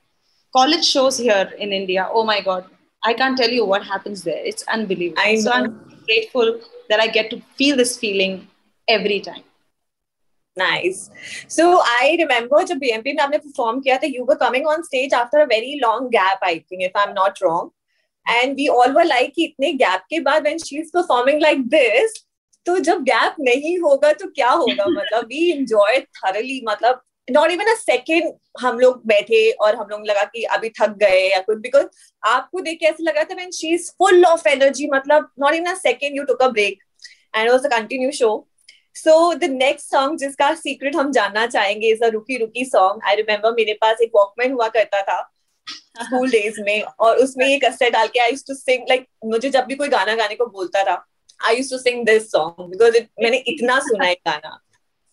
College 0.55 0.85
shows 0.85 1.17
here 1.17 1.51
in 1.57 1.73
India, 1.73 2.07
oh 2.11 2.23
my 2.23 2.41
God, 2.41 2.65
I 3.03 3.13
can't 3.13 3.37
tell 3.37 3.49
you 3.49 3.65
what 3.65 3.83
happens 3.83 4.23
there. 4.23 4.43
It's 4.43 4.63
unbelievable. 4.67 5.21
I 5.21 5.35
so 5.35 5.51
I'm 5.51 5.99
grateful 6.05 6.59
that 6.89 6.99
I 6.99 7.07
get 7.07 7.29
to 7.31 7.41
feel 7.57 7.75
this 7.75 7.97
feeling 7.97 8.47
every 8.87 9.19
time. 9.19 9.43
Nice. 10.57 11.09
So 11.47 11.81
I 11.83 12.15
remember 12.19 12.63
जब 12.65 12.79
BMP 12.79 13.13
में 13.15 13.23
आपने 13.23 13.39
perform 13.43 13.81
किया 13.83 13.97
था, 14.01 14.11
you 14.11 14.25
were 14.25 14.37
coming 14.37 14.65
on 14.65 14.83
stage 14.83 15.13
after 15.13 15.39
a 15.39 15.47
very 15.47 15.79
long 15.83 16.09
gap, 16.09 16.39
I 16.41 16.63
think, 16.69 16.83
if 16.83 16.91
I'm 16.95 17.13
not 17.13 17.41
wrong. 17.41 17.71
And 18.27 18.55
we 18.55 18.69
all 18.69 18.93
were 18.93 19.05
like 19.05 19.33
कि 19.35 19.43
इतने 19.47 19.77
gap 19.77 20.03
के 20.11 20.23
बाद 20.23 20.43
when 20.43 20.57
she's 20.59 20.89
performing 20.91 21.41
like 21.41 21.69
this, 21.69 22.23
तो 22.66 22.78
जब 22.78 23.02
गैप 23.02 23.36
नहीं 23.40 23.78
होगा 23.78 24.12
तो 24.12 24.26
क्या 24.30 24.50
होगा? 24.50 24.84
मतलब 24.90 25.24
वी 25.24 25.50
एंजॉय 25.52 26.00
थरली 26.00 26.60
मतलब 26.68 27.02
नॉट 27.28 27.50
इवन 27.50 27.64
अ 27.64 27.74
सेकेंड 27.74 28.32
हम 28.60 28.78
लोग 28.78 29.02
बैठे 29.06 29.50
और 29.52 29.76
हम 29.76 29.86
लोग 29.90 30.06
लगा 30.06 30.24
कि 30.24 30.42
अभी 30.56 30.68
थक 30.80 30.96
गए 30.98 31.20
या 31.28 31.38
कुछ 31.40 31.58
बिकॉज़ 31.58 31.86
आपको 32.22 32.60
देख 32.60 32.78
के 32.78 32.86
ऐसे 32.86 33.02
लगा 33.02 33.24
था 33.24 33.34
man 33.34 33.50
she 33.50 33.74
is 33.74 33.90
full 33.98 34.24
of 34.24 34.48
energy 34.48 34.88
मतलब 34.94 35.30
not 35.40 35.54
even 35.54 35.66
a 35.66 35.74
second 35.74 36.16
you 36.16 36.24
took 36.24 36.42
a 36.42 36.48
break 36.48 36.78
and 37.36 37.50
was 37.50 37.64
a 37.64 37.68
continue 37.68 38.10
show 38.12 38.30
so 38.96 39.12
the 39.34 39.44
next 39.50 39.90
song 39.90 40.18
जिसका 40.18 40.52
सीक्रेट 40.54 40.96
हम 40.96 41.12
जानना 41.12 41.46
चाहेंगे 41.46 41.92
इज़ 41.92 42.04
अ 42.04 42.08
रुकी 42.08 42.36
रुकी 42.36 42.64
सॉन्ग 42.64 43.04
आई 43.08 43.14
रिमेम्बर 43.16 43.52
मेरे 43.52 43.74
पास 43.80 44.00
एक 44.02 44.10
वॉकमैन 44.14 44.52
हुआ 44.52 44.68
करता 44.68 45.02
था 45.02 45.20
स्कूल 46.02 46.30
डेज़ 46.30 46.60
में 46.60 46.82
और 46.82 47.16
उसमें 47.16 47.46
एक 47.46 47.64
कस्से 47.64 47.90
डाल 47.90 48.06
के 48.06 48.18
आई 48.18 48.32
टू 48.48 48.54
सिंग 48.54 48.84
लाइक 48.88 49.06
मुझे 49.24 49.50
जब 49.50 49.64
भी 49.64 49.74
कोई 49.74 49.88
गाना 49.88 50.14
गाने 50.14 50.34
को 50.34 50.46
बोलता 50.48 50.82
था 50.84 51.04
I 51.48 51.56
use 51.56 51.70
to 51.70 51.78
sing 51.78 52.04
this 52.06 52.30
song 52.30 52.68
because 52.70 52.96
it 52.96 53.08
मैंने 53.22 53.44
इतना 53.54 53.78
सुना 53.88 54.04
है 54.04 54.14
गाना 54.26 54.58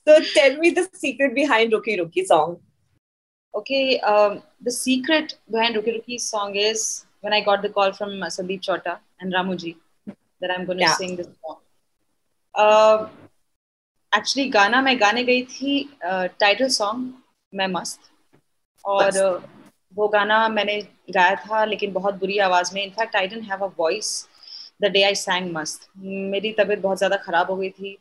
So 0.08 0.22
tell 0.34 0.56
me 0.58 0.70
the 0.70 0.88
secret 0.94 1.36
behind 1.36 1.74
Ruki 1.74 2.00
Ruki 2.00 2.26
song. 2.26 2.60
Okay, 3.54 4.00
um, 4.02 4.42
the 4.62 4.72
secret 4.72 5.34
behind 5.52 5.76
Ruki 5.76 5.96
Ruki 5.96 6.18
song 6.18 6.56
is 6.56 7.06
when 7.20 7.34
I 7.34 7.42
got 7.42 7.62
the 7.62 7.70
call 7.70 7.92
from 7.92 8.12
Sandeep 8.36 8.62
Chota 8.62 9.00
and 9.20 9.34
Ramuji 9.34 9.76
that 10.42 10.50
I'm 10.50 10.66
going 10.66 10.78
to 10.78 10.86
yeah. 10.86 10.94
sing 10.94 11.18
this 11.18 11.28
song. 11.28 11.58
Uh, 12.56 13.08
actually 14.12 14.48
गाना 14.50 14.82
मैं 14.82 15.00
गाने 15.00 15.24
गई 15.24 15.42
थी 15.46 15.72
title 16.40 16.68
song 16.76 17.14
मैं 17.54 17.68
मस्त 17.68 18.10
और 18.84 19.12
uh, 19.12 19.42
वो 19.96 20.08
गाना 20.08 20.48
मैंने 20.50 20.82
गाया 21.14 21.36
था 21.46 21.64
लेकिन 21.66 21.92
बहुत 21.94 22.16
बुरी 22.20 22.38
आवाज़ 22.48 22.74
में 22.76 22.84
in fact 22.84 23.16
I 23.16 23.28
didn't 23.28 23.44
have 23.50 23.66
a 23.66 23.72
voice 23.78 24.10
the 24.82 24.92
day 24.92 25.04
I 25.04 25.16
sang 25.16 25.52
मस्त। 25.54 25.90
मेरी 25.98 26.52
तबीयत 26.60 26.80
बहुत 26.82 26.98
ज़्यादा 26.98 27.18
खराब 27.18 27.52
हो 27.52 27.56
गई 27.58 27.70
थी। 27.70 27.98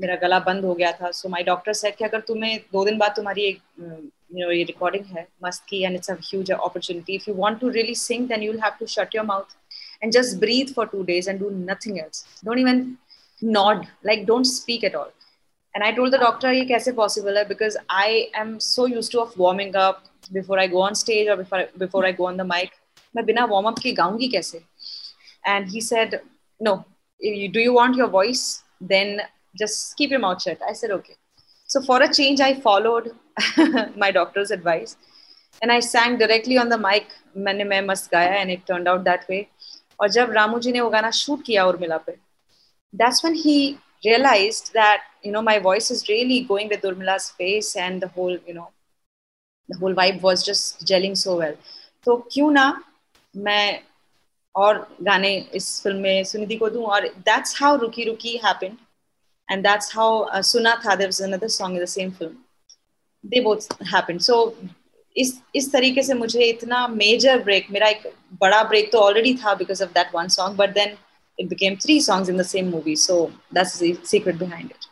मेरा 0.00 0.14
गला 0.22 0.38
बंद 0.40 0.64
हो 0.64 0.74
गया 0.74 0.90
था। 0.92 1.10
सो 1.12 1.28
माई 1.28 1.42
डॉक्टर 1.42 1.72
सेट 1.74 1.96
कि 1.96 2.04
अगर 2.04 2.20
तुम्हें 2.28 2.58
दो 2.72 2.84
दिन 2.84 2.98
बाद 2.98 3.12
तुम्हारी 3.16 3.44
एक 3.44 3.60
यू 3.80 4.44
नो 4.44 4.50
ये 4.50 4.62
रिकॉर्डिंग 4.64 5.04
है, 5.06 5.26
मस्त 5.44 5.64
की 5.68 5.82
and 5.84 5.94
it's 5.94 6.10
a 6.10 6.14
opportunity 6.54 7.14
if 7.14 7.30
you 7.30 7.34
want 7.36 7.58
to 7.60 7.68
really 7.68 7.94
sing 7.94 8.28
then 8.28 8.42
you 8.42 8.52
have 8.64 8.72
to 8.80 8.86
shut 8.94 9.14
your 9.14 9.24
mouth 9.26 9.56
and 10.02 10.12
just 10.12 10.38
breathe 10.40 10.72
for 10.74 10.86
two 10.86 11.02
days 11.04 11.30
and 11.30 11.40
do 11.40 11.50
nothing 11.50 11.98
else 11.98 12.24
don't 12.44 12.58
even 12.58 12.84
nod 13.42 13.84
like 14.06 14.24
don't 14.26 14.46
speak 14.46 14.84
at 14.84 14.94
all 14.96 15.10
and 15.74 15.84
I 15.84 15.92
told 15.92 16.14
the 16.14 16.20
doctor 16.20 16.52
ये 16.52 16.64
कैसे 16.66 16.92
possible 16.92 17.38
है? 17.38 17.44
Because 17.48 17.78
I 17.90 18.20
am 18.36 18.56
so 18.62 18.86
use 18.86 19.10
to 19.12 19.18
of 19.20 19.34
warming 19.38 19.74
up 19.76 20.02
before 20.32 20.58
I 20.58 20.68
go 20.68 20.82
on 20.82 20.94
stage 21.02 21.28
और 21.28 21.46
before 21.78 22.04
I 22.06 22.12
go 22.12 22.26
on 22.28 22.36
the 22.36 22.46
mic 22.46 22.70
मैं 23.14 23.24
बिना 23.26 23.44
warm 23.50 23.66
up 23.66 23.78
के 23.82 23.92
गाऊँगी 23.94 24.28
कैसे? 24.28 24.60
And 25.45 25.69
he 25.69 25.81
said, 25.81 26.21
no. 26.59 26.85
Do 27.21 27.59
you 27.59 27.73
want 27.73 27.95
your 27.95 28.07
voice? 28.07 28.63
Then 28.79 29.21
just 29.57 29.95
keep 29.97 30.09
your 30.11 30.19
mouth 30.19 30.41
shut. 30.41 30.59
I 30.67 30.73
said, 30.73 30.91
okay. 30.91 31.15
So 31.67 31.81
for 31.81 32.01
a 32.01 32.13
change, 32.13 32.41
I 32.41 32.53
followed 32.59 33.11
my 33.95 34.11
doctor's 34.11 34.51
advice 34.51 34.97
and 35.61 35.71
I 35.71 35.79
sang 35.79 36.17
directly 36.17 36.57
on 36.57 36.69
the 36.69 36.77
mic. 36.77 37.05
मैंने 37.37 37.63
मैं 37.63 37.81
मस्त 37.85 38.11
गाया 38.11 38.41
and 38.41 38.51
it 38.51 38.65
turned 38.65 38.87
out 38.87 39.03
that 39.05 39.29
way. 39.29 39.47
और 40.01 40.09
जब 40.09 40.31
रामू 40.31 40.59
जी 40.59 40.71
ने 40.71 40.81
वो 40.81 40.89
गाना 40.89 41.11
shoot 41.11 41.43
किया 41.45 41.65
उर्मिला 41.65 41.97
पे 42.07 42.17
that's 42.93 43.23
when 43.23 43.35
he 43.35 43.77
realized 44.05 44.73
that 44.73 45.01
you 45.23 45.31
know 45.31 45.41
my 45.41 45.57
voice 45.59 45.91
is 45.91 46.07
really 46.09 46.41
going 46.41 46.67
with 46.67 46.81
Urmila's 46.83 47.29
face 47.31 47.75
and 47.75 48.01
the 48.01 48.07
whole 48.07 48.37
you 48.47 48.53
know 48.53 48.69
the 49.69 49.77
whole 49.77 49.93
vibe 49.93 50.21
was 50.21 50.43
just 50.43 50.83
gelling 50.91 51.15
so 51.15 51.37
well 51.41 51.55
तो 52.03 52.17
क्यों 52.31 52.51
ना 52.51 52.65
मैं 53.37 53.81
और 54.56 54.86
गाने 55.02 55.34
इस 55.54 55.80
फ़िल्म 55.82 56.00
में 56.00 56.24
सुनिधि 56.24 56.56
को 56.56 56.70
दूँ। 56.70 56.84
और 56.84 57.08
दैट्स 57.08 57.60
हाउ 57.62 57.76
रुकी 57.76 58.04
रुकी 58.04 58.36
हैपेंड 58.44 58.76
एंड 59.48 59.62
दैट्स 59.62 59.94
हाउ 59.96 60.42
सुना 60.42 60.74
था 60.84 60.94
there 60.94 61.10
another 61.24 61.48
song 61.50 61.76
in 61.76 61.84
the 61.84 61.88
same 61.88 62.10
film 62.10 62.36
they 63.24 63.40
both 63.40 63.72
happened 63.94 64.20
so 64.20 64.36
इस 65.16 65.32
इस 65.56 65.70
तरीके 65.72 66.02
से 66.02 66.14
मुझे 66.14 66.44
इतना 66.44 66.86
मेजर 66.88 67.42
ब्रेक 67.44 67.70
मेरा 67.70 67.88
एक 67.88 68.02
बड़ा 68.40 68.62
ब्रेक 68.64 68.90
तो 68.92 68.98
ऑलरेडी 69.00 69.34
था 69.44 69.54
because 69.54 69.82
of 69.84 69.90
that 69.92 70.14
one 70.14 70.28
song 70.30 70.56
but 70.56 70.74
then 70.74 70.96
it 71.38 71.48
became 71.48 71.76
three 71.84 72.00
songs 72.00 72.28
in 72.30 72.36
the 72.38 72.42
same 72.46 72.68
movie 72.70 72.96
so 72.96 73.24
that's 73.54 73.82
the 73.82 73.96
secret 74.06 74.36
behind 74.36 74.70
it 74.70 74.84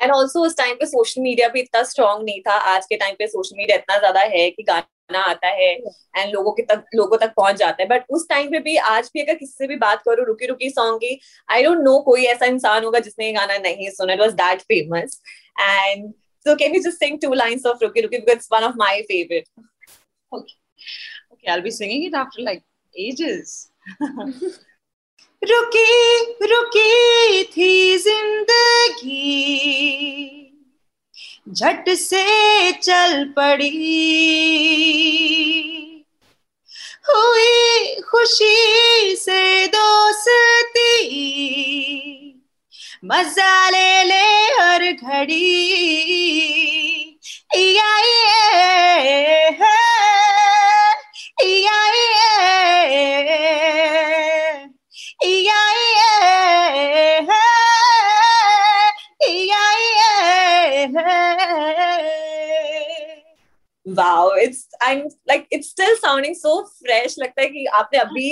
and 0.00 0.12
also 0.12 0.44
उस 0.46 0.56
टाइम 0.56 0.76
पे 0.76 0.86
सोशल 0.86 1.22
मीडिया 1.22 1.48
भी 1.48 1.60
इतना 1.60 1.82
स्ट्रॉन्ग 1.82 2.24
नहीं 2.24 2.40
था। 2.40 2.54
आज 2.70 2.86
के 2.86 2.96
टाइम 2.96 3.14
पे 3.18 3.26
सोशल 3.26 3.56
मीडिया 3.56 3.76
इतना 3.76 3.98
ज़्यादा 3.98 4.20
है 4.32 4.50
कि 4.50 4.62
गाने 4.62 4.82
आता 5.12 5.48
है 5.48 5.72
एंड 5.74 6.32
लोगों 6.34 6.52
के 6.52 6.62
तक 6.62 6.84
लोगों 6.94 7.16
तक 7.18 7.32
पहुँच 7.36 7.56
जाता 7.56 7.82
है 7.82 7.88
बट 7.88 8.04
उस 8.10 8.26
टाइम 8.28 8.50
पे 8.50 8.58
भी 8.60 8.76
आज 8.90 9.10
भी 9.14 9.22
अगर 9.22 9.34
किसी 9.34 9.52
से 9.52 9.66
भी 9.66 9.76
बात 9.76 10.02
करो 10.04 10.24
रुकी 10.24 10.46
रुकी 10.46 10.70
सॉन्ग 10.70 10.98
की 11.00 11.18
आई 11.48 11.62
डोंट 11.62 11.84
नो 11.84 11.98
कोई 12.02 12.24
ऐसा 12.26 12.46
इंसान 12.46 12.84
होगा 12.84 12.98
जिसने 12.98 13.26
ये 13.26 13.32
गाना 13.32 13.58
नहीं 13.58 13.90
सुना 13.90 14.12
it 14.12 14.20
was 14.20 14.32
that 14.42 14.60
famous 14.62 15.20
and 15.60 16.12
can 16.46 16.74
you 16.74 16.82
just 16.82 16.98
sing 16.98 17.14
two 17.18 17.34
lines 17.34 17.62
of 17.64 17.78
Ruki 17.80 18.02
Ruki 18.04 18.18
because 18.18 18.34
it's 18.36 18.50
one 18.50 18.64
of 18.64 18.74
my 18.76 19.02
favorite. 19.08 19.46
Okay. 20.32 20.56
Okay, 21.32 21.48
I'll 21.48 21.62
be 21.62 21.70
singing 21.70 22.02
it 22.04 22.14
after 22.14 22.42
like 22.42 22.62
ages. 22.94 23.70
रुकी 25.42 26.46
रुकी 26.50 27.42
थी 27.52 27.96
ज़िंदगी 27.98 29.14
झट 31.46 31.88
से 31.90 32.72
चल 32.72 33.24
पड़ी। 33.36 33.70
हुई 37.08 37.94
खुशी 38.02 39.16
से 39.16 39.66
दोस्ती, 39.66 40.90
मज़ा 43.04 43.70
ले 43.70 44.04
ले 44.04 44.24
हर 44.60 44.92
घड़ी। 44.92 45.50
या 47.56 47.98
ये 47.98 49.50
है 49.60 49.93
Wow, 63.96 64.32
it's 64.34 64.66
I'm 64.82 65.08
like 65.26 65.46
it's 65.50 65.70
still 65.70 65.96
sounding 65.96 66.34
so 66.34 66.66
fresh. 66.80 67.16
लगता 67.18 67.42
है 67.42 67.48
कि 67.48 67.64
आपने 67.80 67.98
अभी 67.98 68.28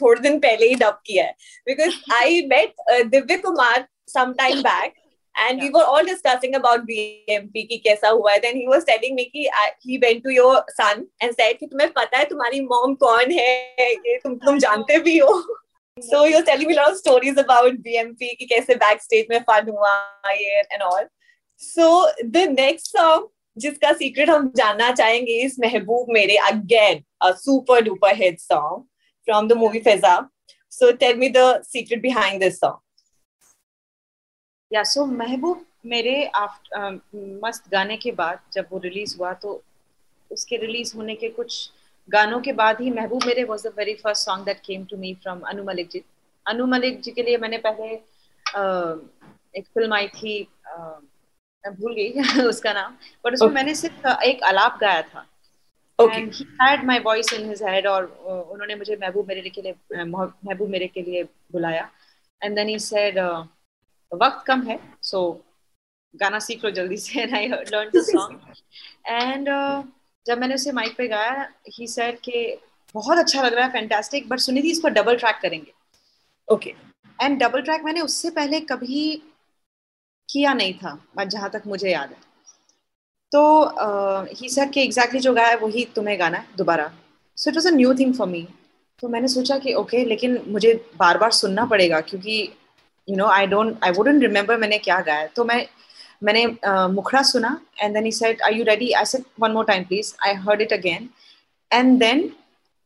थोड़े 0.00 0.20
दिन 0.20 0.38
पहले 0.40 0.68
ही 0.68 0.74
डब 0.84 1.00
किया 1.06 1.24
है 1.24 1.34
because 1.66 1.94
I 2.20 2.46
met 2.52 2.74
uh, 2.92 3.02
Divya 3.04 3.42
Kumar 3.42 3.88
some 4.06 4.34
time 4.34 4.62
back 4.62 4.94
and 5.34 5.58
yeah. 5.58 5.64
we 5.64 5.70
were 5.70 5.84
all 5.84 6.04
discussing 6.04 6.54
about 6.54 6.86
BMP 6.86 7.68
ki 7.68 7.82
kaisa 7.86 8.10
hua 8.10 8.30
hai. 8.30 8.38
Then 8.42 8.56
he 8.56 8.66
was 8.68 8.84
telling 8.84 9.14
me 9.14 9.30
कि 9.34 9.46
uh, 9.46 9.70
he 9.80 9.98
went 9.98 10.24
to 10.24 10.30
your 10.30 10.64
son 10.80 11.06
and 11.20 11.34
said 11.40 11.58
कि 11.60 11.70
तुम्हें 11.72 11.92
पता 11.92 12.18
है 12.18 12.24
तुम्हारी 12.32 12.60
mom 12.72 12.96
कौन 13.04 13.30
है 13.38 13.92
ये 13.92 14.18
तुम 14.24 14.34
तुम 14.46 14.58
जानते 14.58 14.98
भी 15.08 15.18
हो 15.18 15.42
so 15.98 16.24
he 16.24 16.34
was 16.34 16.44
telling 16.44 16.68
me 16.68 16.74
a 16.74 16.76
lot 16.76 16.90
of 16.90 16.96
stories 16.96 17.38
about 17.38 17.80
BMP 17.84 18.34
कि 18.38 18.46
कैसे 18.52 18.78
backstage 18.84 19.30
में 19.30 19.38
fun 19.50 19.68
हुआ 19.68 19.94
ये 20.32 20.62
and 20.72 20.82
all 20.82 21.06
so 21.60 22.06
the 22.36 22.46
next 22.48 22.92
song 22.92 23.28
जिसका 23.56 23.92
सीक्रेट 23.92 24.30
हम 24.30 24.50
जानना 24.56 24.90
चाहेंगे 24.92 25.32
इस 25.42 25.58
Mehboob 25.60 26.10
Mere 26.12 26.36
again 26.48 27.04
a 27.20 27.34
super 27.34 27.80
duper 27.80 28.14
hit 28.14 28.40
song 28.40 28.84
from 29.28 29.46
the 29.48 29.54
movie 29.54 29.80
Feza 29.80 30.28
so 30.72 30.92
tell 30.94 31.16
me 31.16 31.28
the 31.28 31.62
secret 31.64 32.02
behind 32.02 32.42
this 32.42 32.58
song. 32.60 32.82
या 34.70 34.82
सो 34.82 35.04
महबूब 35.06 35.64
मेरे 35.86 36.14
आफ्टर 36.36 37.00
मस्त 37.42 37.68
गाने 37.72 37.96
के 37.96 38.12
बाद 38.12 38.38
जब 38.52 38.66
वो 38.70 38.78
रिलीज़ 38.84 39.16
हुआ 39.18 39.32
तो 39.42 39.62
उसके 40.30 40.56
रिलीज़ 40.56 40.96
होने 40.96 41.14
के 41.14 41.28
कुछ 41.28 41.58
गानों 42.08 42.40
के 42.40 42.52
बाद 42.52 42.80
ही 42.80 42.90
महबूब 42.90 43.24
मेरे 43.26 43.44
was 43.44 43.66
the 43.68 43.72
very 43.76 43.94
first 43.94 44.24
song 44.24 44.44
that 44.44 44.60
came 44.66 44.84
to 44.90 44.96
me 44.96 45.14
from 45.22 45.40
Anu 45.50 45.64
Malik 45.64 45.88
ji. 45.90 46.02
Anu 46.46 46.66
Malik 46.66 47.00
ji 47.00 47.10
के 47.10 47.22
लिए 47.22 47.38
मैंने 47.38 47.58
पहले 47.66 47.94
uh, 47.96 48.96
एक 49.56 49.66
फ़िल्म 49.74 49.94
आई 49.94 50.08
थी 50.08 50.36
uh, 50.78 51.00
भूल 51.70 51.94
गई 51.94 52.42
उसका 52.48 52.72
नाम। 52.72 52.92
बट 53.24 53.34
उसमें 53.34 53.48
okay. 53.48 53.54
मैंने 53.54 53.74
सिर्फ़ 53.74 54.06
एक 54.24 54.42
अलाप 54.44 54.78
गाया 54.80 55.02
था। 55.02 55.26
And 55.98 56.32
he 56.34 56.44
had 56.60 56.84
my 56.84 56.98
voice 56.98 57.32
in 57.32 57.48
his 57.48 57.62
head 57.62 57.86
और 57.86 58.04
उन्होंने 58.04 58.74
मुझे 58.74 58.96
महबूब 58.96 59.28
मेरे 59.28 59.50
के 59.50 59.62
लिए 59.62 60.04
महबूब 60.04 60.68
मेरे 60.68 60.86
के 60.86 61.02
लिए 61.02 61.22
बुलाया। 61.52 61.88
एंड 62.42 62.54
देन 62.56 62.68
ही 62.68 62.78
सेड 62.78 63.18
वक्त 64.12 64.44
कम 64.46 64.62
है 64.62 64.78
सो 65.02 65.20
गाना 66.14 66.38
सीख 66.38 66.64
लो 66.64 66.70
जल्दी 66.70 66.96
से। 66.96 67.20
And 67.20 67.34
I 67.34 67.48
learn 67.48 67.90
the 67.90 68.02
song 68.04 68.54
and 69.06 69.48
जब 70.26 70.38
मैंने 70.38 70.54
उसे 70.54 70.72
माइक 70.72 70.96
पे 70.96 71.06
गाया 71.08 71.48
ही 71.74 71.86
सेड 71.86 72.18
कि 72.20 72.56
बहुत 72.94 73.18
अच्छा 73.18 73.42
लग 73.42 73.54
रहा 73.54 73.64
है 73.64 73.72
फैंटास्टिक 73.72 74.28
बट 74.28 74.38
सुनिधि 74.38 74.70
इसको 74.70 74.88
डबल 74.88 75.16
ट्रैक 75.16 75.38
करेंगे। 75.42 75.72
ओके 76.48 76.74
एंड 77.18 77.38
डबल 77.38 77.62
ट्रैक 77.62 77.82
मैंने 77.84 78.00
उससे 78.00 78.30
पहले 78.30 78.60
कभी 78.60 79.22
किया 80.36 80.52
नहीं 80.54 80.74
था 80.74 80.98
बट 81.16 81.28
जहाँ 81.28 81.50
तक 81.50 81.62
मुझे 81.66 81.90
याद 81.90 82.10
है। 82.10 82.24
तो 83.32 83.42
ही 84.34 84.48
सेड 84.48 84.70
कि 84.72 84.82
एग्जैक्टली 84.82 85.20
जो 85.20 85.32
गाया 85.34 85.48
है 85.48 85.56
वही 85.58 85.84
तुम्हें 85.96 86.18
गाना 86.20 86.38
है 86.38 86.46
दोबारा। 86.58 86.90
So 87.36 87.50
it 87.50 87.56
was 87.56 87.68
a 87.68 87.70
new 87.72 87.94
thing 87.94 88.14
for 88.14 88.28
me 88.28 88.46
तो 89.02 89.08
मैंने 89.08 89.28
सोचा 89.28 89.58
कि 89.58 89.72
ओके 89.74 89.96
okay, 89.96 90.08
लेकिन 90.08 90.38
मुझे 90.48 90.72
बार 90.98 91.18
बार 91.18 91.30
सुनना 91.32 91.64
पड़ेगा 91.66 92.00
क्योंकि 92.00 92.36
you 93.08 93.16
know 93.16 93.26
I 93.30 93.46
don't 93.46 93.84
I 93.84 93.90
wouldn't 93.92 94.22
remember 94.22 94.56
मैंने 94.56 94.78
क्या 94.78 95.00
गाया 95.00 95.26
तो 95.36 95.44
मैं 95.44 95.66
मैंने 96.22 96.44
uh, 96.44 96.88
मुखड़ा 96.90 97.22
सुना 97.22 97.58
and 97.80 97.94
then 97.94 98.04
he 98.04 98.12
said 98.12 98.42
are 98.42 98.52
you 98.52 98.64
ready 98.64 98.90
I 98.92 99.04
said 99.04 99.24
one 99.40 99.52
more 99.52 99.64
time 99.64 99.84
please 99.84 100.14
I 100.26 100.34
heard 100.46 100.60
it 100.62 100.72
again 100.72 101.08
and 101.70 101.98
then 101.98 102.30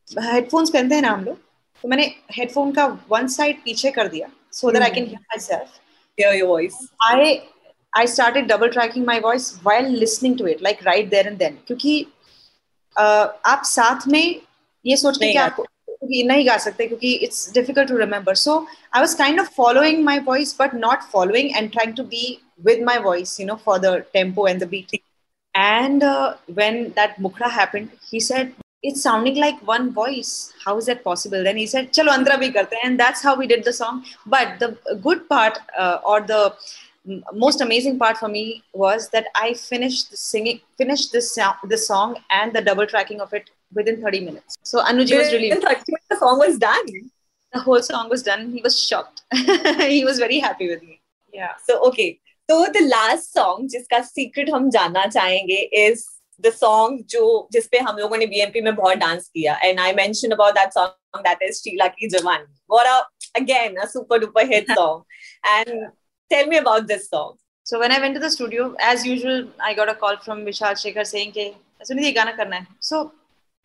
headphones 0.07 0.69
पहनते 0.69 0.95
हैं 0.95 1.01
ना 1.01 1.11
हम 1.11 1.23
लोग 1.25 1.37
तो 1.83 1.87
मैंने 1.87 2.11
हेडफोन 2.37 2.71
का 2.71 2.85
वन 3.11 3.27
साइड 3.27 3.63
पीछे 3.63 3.91
कर 3.91 4.07
दिया 4.07 4.27
so 4.53 4.71
that 4.71 4.83
I 4.83 4.89
can 4.89 5.05
hear 5.05 5.19
myself 5.39 5.79
hear 6.20 6.32
your 6.34 6.48
voice 6.48 6.76
i 7.10 7.42
i 7.92 8.04
started 8.16 8.48
double 8.52 8.74
tracking 8.76 9.04
my 9.04 9.18
voice 9.28 9.48
while 9.68 9.88
listening 10.04 10.36
to 10.36 10.50
it 10.52 10.62
like 10.68 10.84
right 10.90 11.10
there 11.14 11.26
and 11.30 11.44
then 11.44 11.56
क्योंकि 11.66 11.94
uh, 12.96 13.26
आप 13.46 13.62
साथ 13.64 14.08
में 14.08 14.40
ये 14.84 14.96
सोच 14.96 15.18
के 15.18 15.32
कि 15.32 15.38
आप 15.38 15.64
नहीं 16.02 16.46
गा 16.46 16.56
सकते 16.58 16.86
क्योंकि 16.86 17.12
it's 17.26 17.52
difficult 17.52 17.88
to 17.88 17.96
remember 17.98 18.34
so 18.34 18.58
I 18.94 19.00
was 19.00 19.14
kind 19.14 19.40
of 19.40 19.52
following 19.56 20.04
my 20.04 20.18
voice 20.26 20.56
but 20.60 20.74
not 20.74 21.02
following 21.12 21.56
and 21.56 21.70
trying 21.72 21.94
to 21.96 22.04
be 22.14 22.26
with 22.66 22.78
my 22.82 22.98
voice 22.98 23.38
you 23.38 23.46
know 23.46 23.56
for 23.56 23.78
the 23.78 23.90
tempo 24.12 24.44
and 24.50 24.60
the 24.60 24.66
beat 24.66 24.92
and 25.54 26.02
uh, 26.02 26.34
when 26.58 26.92
that 26.98 27.18
mukhra 27.24 27.50
happened 27.56 27.90
he 28.10 28.20
said 28.20 28.54
it's 28.83 29.03
sounding 29.03 29.35
like 29.35 29.59
one 29.67 29.91
voice. 29.91 30.53
How 30.65 30.77
is 30.77 30.87
that 30.87 31.03
possible? 31.03 31.43
Then 31.43 31.57
he 31.57 31.67
said, 31.67 31.93
Chalo, 31.93 32.11
andra 32.11 32.37
bhi 32.37 32.53
karte. 32.53 32.73
And 32.83 32.99
that's 32.99 33.21
how 33.21 33.35
we 33.35 33.47
did 33.47 33.63
the 33.63 33.73
song. 33.73 34.05
But 34.25 34.59
the 34.59 34.77
good 35.01 35.27
part 35.29 35.59
uh, 35.77 35.99
or 36.03 36.21
the 36.21 36.55
most 37.33 37.61
amazing 37.61 37.97
part 37.99 38.17
for 38.17 38.27
me 38.27 38.63
was 38.73 39.09
that 39.09 39.27
I 39.35 39.53
finished 39.53 40.15
singing, 40.15 40.61
finished 40.77 41.11
this 41.11 41.37
the 41.67 41.77
song 41.77 42.17
and 42.29 42.53
the 42.53 42.61
double 42.61 42.85
tracking 42.85 43.21
of 43.21 43.33
it 43.33 43.49
within 43.73 44.01
30 44.01 44.21
minutes. 44.21 44.57
So 44.63 44.83
Anuji 44.83 45.17
was 45.17 45.31
really. 45.31 45.51
30 45.51 45.65
minutes, 45.65 46.05
the 46.09 46.17
song 46.17 46.39
was 46.39 46.57
done. 46.57 46.85
The 47.53 47.59
whole 47.59 47.81
song 47.81 48.09
was 48.09 48.23
done. 48.23 48.51
He 48.51 48.61
was 48.61 48.79
shocked. 48.79 49.23
he 49.33 50.05
was 50.05 50.19
very 50.19 50.39
happy 50.39 50.69
with 50.69 50.81
me. 50.83 51.01
Yeah. 51.33 51.51
So, 51.65 51.85
okay. 51.87 52.19
So, 52.49 52.65
the 52.73 52.87
last 52.87 53.33
song, 53.33 53.69
jiska 53.69 54.03
secret 54.03 54.49
hum 54.49 54.71
jana 54.71 55.09
chahenge, 55.11 55.69
is 55.71 56.07
the 56.43 56.51
song 56.51 56.97
जो 57.13 57.47
जिसपे 57.53 57.79
हम 57.87 57.97
लोगों 57.97 58.17
ने 58.17 58.27
BMP 58.27 58.63
में 58.63 58.75
बहुत 58.75 58.97
dance 58.97 59.27
किया 59.27 59.59
and 59.65 59.79
I 59.79 59.91
mentioned 59.93 60.33
about 60.33 60.55
that 60.55 60.73
song 60.73 61.23
that 61.23 61.45
is 61.49 61.61
Sheila 61.61 61.89
की 61.89 62.09
जवानी 62.09 63.77
a 63.83 63.87
super 63.87 64.19
duper 64.19 64.47
hit 64.47 64.67
song 64.75 65.03
and 65.43 65.91
tell 66.29 66.47
me 66.47 66.57
about 66.57 66.87
this 66.87 67.09
song 67.09 67.37
So 67.63 67.79
when 67.79 67.91
I 67.91 67.99
went 67.99 68.15
to 68.15 68.19
the 68.19 68.29
studio, 68.29 68.75
as 68.81 69.05
usual, 69.05 69.47
I 69.59 69.73
got 69.73 69.87
a 69.87 69.93
call 69.95 70.17
from 70.17 70.39
Vishal 70.45 70.73
Shekhar 70.79 71.05
saying 71.05 71.31
कि 71.31 71.53
सुनिए 71.87 72.05
ये 72.05 72.11
गाना 72.11 72.31
करना 72.37 72.55
है. 72.55 72.67
So 72.81 73.11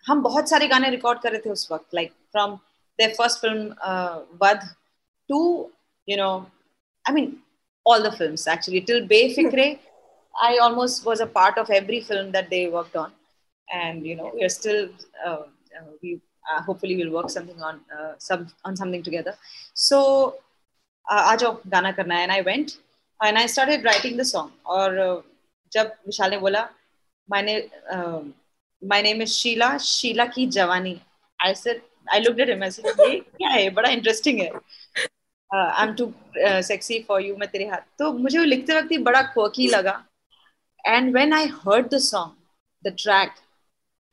हम 0.08 0.22
बहुत 0.22 0.48
सारे 0.48 0.68
गाने 0.68 0.90
रिकॉर्ड 0.90 1.20
कर 1.22 1.32
रहे 1.32 1.40
थे 1.46 1.50
उस 1.50 1.68
वक्त, 1.72 1.94
like 1.94 2.12
from 2.32 2.60
their 3.00 3.14
first 3.14 3.40
film 3.40 3.74
uh, 3.82 4.20
Vad 4.42 4.60
to 5.30 5.70
you 6.06 6.16
know, 6.16 6.46
I 7.08 7.12
mean 7.12 7.38
all 7.84 8.02
the 8.02 8.12
films 8.12 8.46
actually 8.46 8.82
till 8.82 9.06
Befikre. 9.08 9.78
I 10.41 10.57
almost 10.57 11.05
was 11.05 11.19
a 11.19 11.27
part 11.27 11.57
of 11.57 11.69
every 11.69 12.01
film 12.01 12.31
that 12.31 12.49
they 12.49 12.67
worked 12.67 12.95
on, 12.95 13.11
and 13.71 14.05
you 14.05 14.15
know 14.15 14.31
we 14.33 14.43
are 14.43 14.49
still 14.49 14.89
uh, 15.25 15.43
uh, 15.77 15.89
we 16.01 16.19
uh, 16.51 16.61
hopefully 16.61 16.95
we'll 16.95 17.11
work 17.11 17.29
something 17.29 17.61
on 17.61 17.81
uh, 17.97 18.13
some 18.17 18.47
on 18.65 18.75
something 18.75 19.03
together. 19.03 19.35
So 19.73 20.35
uh, 21.09 21.21
आ 21.31 21.35
जाओ 21.35 21.61
गाना 21.67 21.91
करना 21.95 22.15
है, 22.15 22.23
and 22.23 22.31
I 22.31 22.41
went 22.41 22.77
and 23.21 23.37
I 23.37 23.45
started 23.45 23.83
writing 23.83 24.17
the 24.17 24.25
song. 24.25 24.51
और 24.65 24.97
uh, 24.97 25.21
जब 25.73 25.91
विशाल 26.07 26.31
ने 26.31 26.37
बोला 26.37 26.67
मैंने 27.31 27.69
uh, 27.93 28.21
my 28.81 29.01
name 29.01 29.21
is 29.21 29.35
Sheila, 29.37 29.77
Sheila 29.79 30.27
की 30.27 30.47
जवानी. 30.51 30.99
I 31.39 31.53
said 31.53 31.81
I 32.11 32.19
looked 32.19 32.39
at 32.39 32.49
him. 32.49 32.63
I 32.63 32.69
said 32.69 32.85
ये 32.85 33.19
क्या 33.19 33.49
है? 33.49 33.69
बड़ा 33.69 33.89
interesting 33.89 34.39
है. 34.39 34.51
Uh, 35.53 35.73
I'm 35.75 35.95
too 35.95 36.13
uh, 36.47 36.61
sexy 36.61 37.03
for 37.03 37.19
you 37.19 37.35
मैं 37.37 37.47
तेरे 37.51 37.65
हाथ 37.67 37.81
तो 37.99 38.11
मुझे 38.13 38.37
वो 38.39 38.43
लिखते 38.45 38.73
वक्त 38.73 38.91
ही 38.91 38.97
बड़ा 39.07 39.21
quirky 39.33 39.69
लगा 39.69 40.03
and 40.85 41.13
when 41.13 41.33
I 41.33 41.47
heard 41.47 41.89
the 41.89 41.99
song 41.99 42.35
the 42.83 42.91
track 42.91 43.37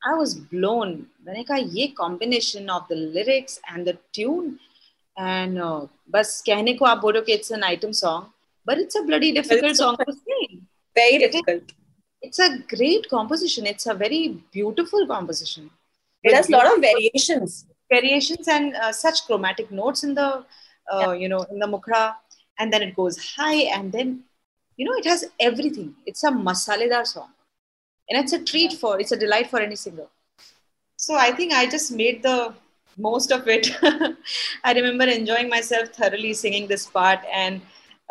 I 0.04 0.14
was 0.14 0.34
blown 0.34 0.90
मैंने 1.26 1.44
कहा 1.44 1.56
ये 1.76 1.94
combination 2.00 2.68
of 2.70 2.88
the 2.88 2.96
lyrics 2.96 3.58
and 3.72 3.86
the 3.86 3.96
tune 4.18 4.58
and 5.18 5.58
uh, 5.58 5.86
बस 6.10 6.42
कहने 6.46 6.74
को 6.78 6.84
आप 6.84 6.98
बोलो 7.06 7.22
कि 7.28 7.32
it's 7.38 7.50
an 7.50 7.64
item 7.64 7.92
song 7.92 8.26
but 8.66 8.78
it's 8.78 8.96
a 8.96 9.02
bloody 9.02 9.32
difficult 9.32 9.76
song 9.76 9.96
to 10.04 10.12
sing 10.12 10.66
Very 10.98 11.18
difficult. 11.18 11.72
it's 12.22 12.38
a 12.44 12.48
great 12.74 13.08
composition 13.10 13.66
it's 13.66 13.86
a 13.86 13.94
very 13.94 14.22
beautiful 14.52 15.06
composition 15.06 15.70
It 16.24 16.34
has 16.34 16.48
a 16.48 16.52
lot 16.52 16.66
of 16.70 16.80
variations. 16.84 17.64
variations 17.92 18.48
and 18.54 18.74
uh, 18.76 18.92
such 18.92 19.18
chromatic 19.26 19.68
notes 19.80 20.02
in 20.06 20.14
the 20.14 20.44
uh, 20.94 21.12
you 21.20 21.28
know 21.32 21.42
in 21.52 21.58
the 21.64 21.68
mukhra 21.74 22.00
and 22.58 22.72
then 22.72 22.82
it 22.86 22.94
goes 22.96 23.16
high 23.36 23.60
and 23.76 23.92
then 23.98 24.08
you 24.77 24.85
know 24.85 24.93
it 24.93 25.05
has 25.05 25.25
everything. 25.39 25.95
It's 26.05 26.23
a 26.23 26.31
masaledar 26.31 27.05
song. 27.05 27.29
And 28.09 28.21
it's 28.23 28.33
a 28.33 28.43
treat 28.43 28.73
for 28.73 28.99
it's 28.99 29.11
a 29.11 29.17
delight 29.17 29.49
for 29.49 29.59
any 29.59 29.75
singer. 29.75 30.07
So 30.97 31.15
i 31.15 31.31
think 31.31 31.53
i 31.53 31.65
just 31.69 31.91
made 31.91 32.23
the 32.23 32.53
most 32.97 33.31
of 33.31 33.47
it. 33.47 33.69
I 34.63 34.73
remember 34.73 35.05
enjoying 35.05 35.49
myself 35.49 35.89
thoroughly 35.89 36.33
singing 36.33 36.67
this 36.67 36.85
part 36.85 37.19
and 37.31 37.61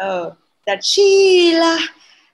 uh, 0.00 0.31
that 0.66 0.85
sheila 0.85 1.78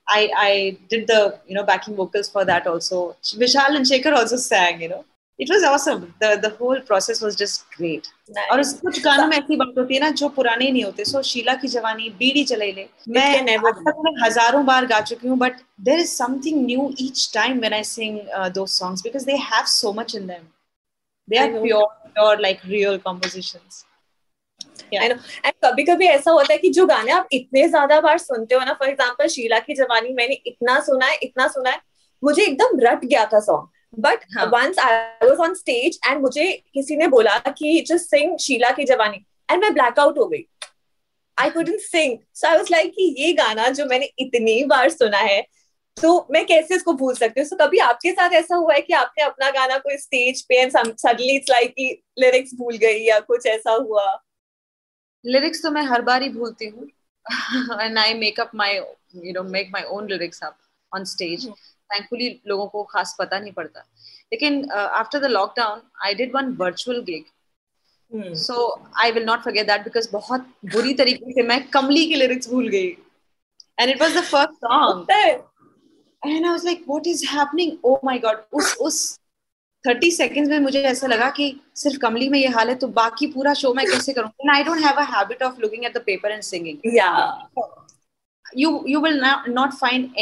I, 0.08 0.30
I 0.37 0.78
did 0.88 1.06
the 1.06 1.38
you 1.47 1.54
know 1.54 1.64
backing 1.64 1.94
vocals 1.94 2.30
for 2.30 2.44
that 2.47 2.66
also. 2.66 3.16
Vishal 3.23 3.76
and 3.76 3.85
shekhar 3.85 4.14
also 4.14 4.37
sang 4.37 4.80
you 4.80 4.88
know 4.88 5.04
it 5.38 5.49
was 5.50 5.64
awesome. 5.64 6.00
The 6.21 6.28
the 6.42 6.50
whole 6.59 6.80
process 6.87 7.21
was 7.23 7.37
just 7.40 7.64
great. 7.76 8.07
और 8.52 8.61
उस 8.61 8.73
कुछ 8.80 9.00
गानों 9.04 9.26
में 9.28 9.37
ऐसी 9.37 9.57
बात 9.57 9.75
होती 9.78 9.95
है 9.95 10.00
ना 10.00 10.11
जो 10.21 10.28
पुराने 10.37 10.71
नहीं 10.71 10.85
होते। 10.85 11.04
सो 11.04 11.23
शीला 11.23 11.54
की 11.62 11.68
जवानी 11.68 12.09
बीड़ी 12.18 12.45
चले 12.45 12.71
ले। 12.73 12.87
मैं 13.09 13.57
हज़ारों 14.25 14.64
बार 14.66 14.87
गा 14.87 15.00
चुकी 15.00 15.28
हूँ 15.28 15.38
but 15.38 15.61
there 15.88 16.00
is 16.00 16.14
something 16.14 16.64
new 16.66 16.92
each 17.00 17.30
time 17.35 17.59
when 17.61 17.75
I 17.75 17.85
sing 17.85 18.18
those 18.54 18.78
songs 18.80 19.07
because 19.09 19.28
they 19.33 19.38
have 19.45 19.68
so 19.75 19.92
much 20.00 20.16
in 20.21 20.26
them. 20.33 20.49
They 21.28 21.38
I 21.38 21.47
are 21.47 21.52
know. 21.52 21.62
pure 21.62 21.87
pure 22.16 22.37
like 22.42 22.66
real 22.75 22.99
compositions. 22.99 23.85
Yeah. 24.92 25.02
I 25.04 25.09
know. 25.09 25.18
And 25.45 25.54
कभी 25.64 25.85
कभी 25.85 26.07
ऐसा 26.07 26.30
होता 26.30 26.52
है 26.52 26.59
कि 26.59 26.68
जो 26.76 26.87
गाने 26.87 27.12
आप 27.12 27.28
इतने 27.33 27.66
ज़्यादा 27.68 28.00
बार 28.00 28.18
सुनते 28.18 28.54
हो 28.54 28.64
ना 28.64 28.73
फॉर 28.78 28.88
एग्ज़ाम्पल 28.88 29.28
शीला 29.35 29.59
की 29.66 29.75
जवानी 29.75 30.12
मैंने 30.14 30.40
इतना 30.47 30.78
सुना 30.87 31.07
है 31.07 31.18
इतना 31.23 31.49
सुना 31.49 31.71
है 31.71 31.80
मुझे 32.23 32.42
एकदम 32.42 32.78
रट 32.83 33.04
गया 33.04 33.25
था 33.33 33.40
song 33.40 33.76
but. 33.95 34.25
Once 34.49 34.78
I 34.78 35.28
was 35.28 35.38
on 35.40 35.54
stage 35.54 35.99
and 36.06 36.21
मुझे 36.21 36.50
किसी 36.75 36.97
ने 36.97 37.06
बोला 37.08 37.39
कि 37.49 37.80
जस्ट 37.89 38.06
सिंग 38.06 38.39
शीला 38.39 38.71
की 38.71 38.84
जवानी 38.84 39.25
एंड 39.50 39.62
मैं 39.62 39.73
ब्लैक 39.75 39.99
आउट 39.99 40.19
हो 40.19 40.26
गई। 40.26 40.45
I 41.39 41.50
couldn't 41.50 41.80
sing 41.80 42.19
so 42.34 42.49
I 42.49 42.56
was 42.56 42.71
like 42.71 42.91
कि 42.93 43.15
ये 43.19 43.32
गाना 43.34 43.69
जो 43.71 43.86
मैंने 43.86 44.10
इतनी 44.19 44.65
बार 44.65 44.89
सुना 44.91 45.19
है 45.19 45.41
तो 45.97 46.26
मैं 46.30 46.45
कैसे 46.47 46.75
इसको 46.75 46.93
भूल 46.93 47.15
सकती 47.15 47.41
हूँ? 47.41 47.49
So, 47.49 47.56
कभी 47.60 47.78
आपके 47.78 48.10
साथ 48.12 48.32
ऐसा 48.32 48.56
हुआ 48.56 48.75
है 48.75 48.80
कि 48.80 48.93
आपने 48.93 49.23
अपना 49.25 49.50
गाना 49.50 49.78
कोई 49.78 49.97
स्टेज 49.99 50.43
पे 50.43 50.56
एंड 50.56 50.71
सडनली 50.73 51.34
इट्स 51.36 51.50
लाइक 51.50 51.71
कि 51.71 51.86
लिरिक्स 52.19 52.54
भूल 52.54 52.76
गई 52.76 53.00
या 53.04 53.19
कुछ 53.21 53.47
ऐसा 53.47 53.73
हुआ? 53.73 54.04
लिरिक्स 55.25 55.62
तो 55.62 55.71
मैं 55.71 55.82
हर 55.82 56.02
बार 56.02 56.23
ही 56.23 56.28
भूलती 56.28 56.67
हूँ। 56.67 56.86
And 57.80 57.99
I 57.99 58.15
make 58.15 58.41
up 58.41 58.50
my 58.54 58.76
you 58.76 59.32
know 59.32 59.43
make 59.43 59.71
my 59.73 59.82
own 59.89 60.08
lyrics 60.08 60.43
up 60.43 60.56
on 60.93 61.04
stage 61.04 61.49
thankfully 61.90 62.28
लोगों 62.48 62.66
को 62.68 62.82
खास 62.90 63.14
पता 63.18 63.38
नहीं 63.38 63.52
पड़ता। 63.52 63.80
लेकिन 64.32 64.70
after 64.70 65.18
the 65.20 65.30
lockdown 65.30 65.80
I 66.06 66.14
did 66.14 66.34
one 66.34 66.52
virtual 66.60 67.00
gig 67.02 67.24
so 68.36 68.54
I 69.02 69.10
will 69.12 69.24
not 69.24 69.40
forget 69.44 69.66
that 69.66 69.84
because 69.84 70.08
बहुत 70.12 70.46
बुरी 70.72 70.94
तरीके 70.94 71.32
से 71.32 71.42
मैं 71.48 71.62
कमली 71.68 72.06
की 72.06 72.14
लिरिक्स 72.14 72.50
भूल 72.50 72.68
गई। 72.68 72.88
And 73.80 73.90
it 73.90 74.00
was 74.02 74.16
the 74.16 74.22
first 74.24 74.54
song 74.66 75.10
and 75.10 76.44
I 76.44 76.50
was 76.50 76.64
like 76.64 76.84
what 76.88 77.06
is 77.06 77.24
happening 77.28 77.84
oh 77.84 77.98
my 78.04 78.18
God 78.18 78.42
उस 78.52 78.76
उस 78.80 79.18
30 79.84 80.16
सेकंड्स 80.16 80.50
में 80.50 80.58
मुझे 80.60 80.82
ऐसा 80.82 81.06
लगा 81.06 81.28
कि 81.30 81.44
सिर्फ़ 81.76 81.98
कमली 81.98 82.28
में 82.28 82.38
ये 82.38 82.48
हाल 82.54 82.68
है 82.68 82.74
तो 82.74 82.88
बाकी 82.94 83.26
पूरा 83.32 83.52
शो 83.54 83.72
मैं 83.74 83.86
कैसे 83.86 84.12
करूँ? 84.12 84.30
I 84.54 84.64
don't 84.64 84.84
have 84.84 84.96
a 84.96 85.04
habit 85.16 85.42
of 85.42 85.60
looking 85.60 85.84
at 85.84 85.96
the 85.96 86.02
paper 86.06 86.32
and 86.32 86.42
singing 86.42 86.94
या 86.96 87.10
you 88.56 88.68
you 88.90 89.00
will 89.04 89.16
not, 89.22 89.48
not 89.54 89.74
find 89.78 90.18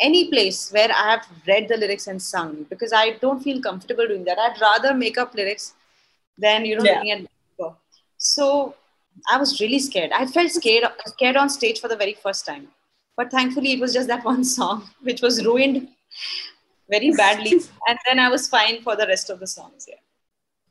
any 0.00 0.30
place 0.30 0.70
where 0.72 0.90
i 0.92 1.10
have 1.10 1.26
read 1.46 1.68
the 1.68 1.76
lyrics 1.76 2.06
and 2.06 2.20
sung 2.22 2.64
because 2.70 2.92
i 2.92 3.10
don't 3.24 3.42
feel 3.42 3.60
comfortable 3.60 4.06
doing 4.06 4.24
that. 4.24 4.38
I'd 4.38 4.60
rather 4.60 4.94
make 4.94 5.18
up 5.18 5.34
lyrics 5.34 5.74
than 6.38 6.64
you 6.64 6.76
know 6.76 6.84
Yeah. 6.84 6.94
looking 6.94 7.10
at 7.12 7.20
so 8.18 8.74
i 9.30 9.36
was 9.38 9.60
really 9.60 9.78
scared. 9.78 10.10
I 10.12 10.26
felt 10.26 10.50
scared 10.50 10.84
scared 11.06 11.36
on 11.36 11.50
stage 11.50 11.80
for 11.80 11.88
the 11.88 11.96
very 11.96 12.14
first 12.14 12.46
time. 12.46 12.68
But 13.16 13.30
thankfully 13.30 13.72
it 13.72 13.80
was 13.80 13.92
just 13.92 14.08
that 14.08 14.24
one 14.32 14.44
song 14.44 14.88
which 15.02 15.20
was 15.22 15.44
ruined 15.44 15.88
very 16.90 17.10
badly. 17.10 17.60
And 17.88 17.98
then 18.06 18.18
i 18.18 18.28
was 18.28 18.48
fine 18.48 18.82
for 18.82 18.96
the 18.96 19.06
rest 19.06 19.30
of 19.30 19.40
the 19.40 19.46
songs 19.46 19.86
yeah 19.88 20.02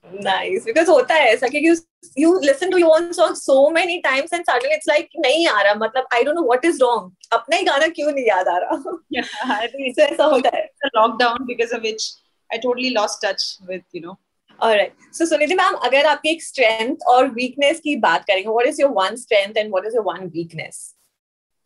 nice 0.06 0.64
because 0.66 0.90
होता 0.90 1.16
है 1.16 1.26
ऐसा 1.34 1.48
क्योंकि 1.48 2.22
you 2.22 2.40
listen 2.44 2.70
to 2.72 2.78
your 2.78 2.92
own 2.92 3.12
song 3.14 3.36
so 3.36 3.70
many 3.70 3.98
times 4.02 4.34
and 4.34 4.44
suddenly 4.44 4.74
it's 4.76 4.88
like 4.88 5.10
नहीं 5.20 5.48
आ 5.48 5.62
रहा। 5.62 5.74
मतलब 5.76 6.08
I 6.14 6.24
don't 6.24 6.36
know 6.36 6.44
what 6.48 6.66
is 6.66 6.82
wrong 6.82 7.12
अपना 7.34 7.58
ही 7.58 7.64
गाना 7.64 7.88
क्यों 7.88 8.12
नहीं 8.12 8.26
याद 8.28 8.48
आ 8.48 8.58
रहा? 8.58 8.98
Yeah 9.16 9.30
i 9.58 9.68
think 9.74 9.96
So 10.00 10.06
ऐसा 10.06 10.24
होता 10.24 10.56
है। 10.58 10.68
lockdown 10.98 11.48
because 11.52 11.76
of 11.78 11.88
which 11.90 12.08
i 12.50 12.60
totally 12.66 12.94
lost 13.00 13.24
touch 13.28 13.48
with 13.72 13.84
you 13.98 14.06
know 14.06 14.18
alright 14.60 15.14
so 15.14 15.26
Sunidhi 15.26 15.56
ma'am 15.56 15.76
अगर 15.86 16.06
आपकी 16.06 16.30
एक 16.30 16.44
स्ट्रेंथ 16.44 17.06
और 17.10 17.28
वीकनेस 17.34 17.80
की 17.84 17.96
बात 18.00 18.26
करेंगे 18.26 18.50
what 18.50 18.68
is 18.68 18.82
your 18.82 18.92
one 18.96 19.16
strength 19.16 19.58
and 19.58 19.70
what 19.72 19.86
is 19.88 19.96
your 19.96 20.06
one 20.06 20.28
weakness 20.36 20.82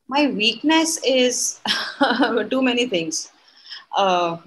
my 0.09 0.21
weakness 0.39 0.91
is 1.11 1.37
too 2.49 2.57
many 2.65 2.83
things. 2.89 3.19
Uh, 4.01 4.37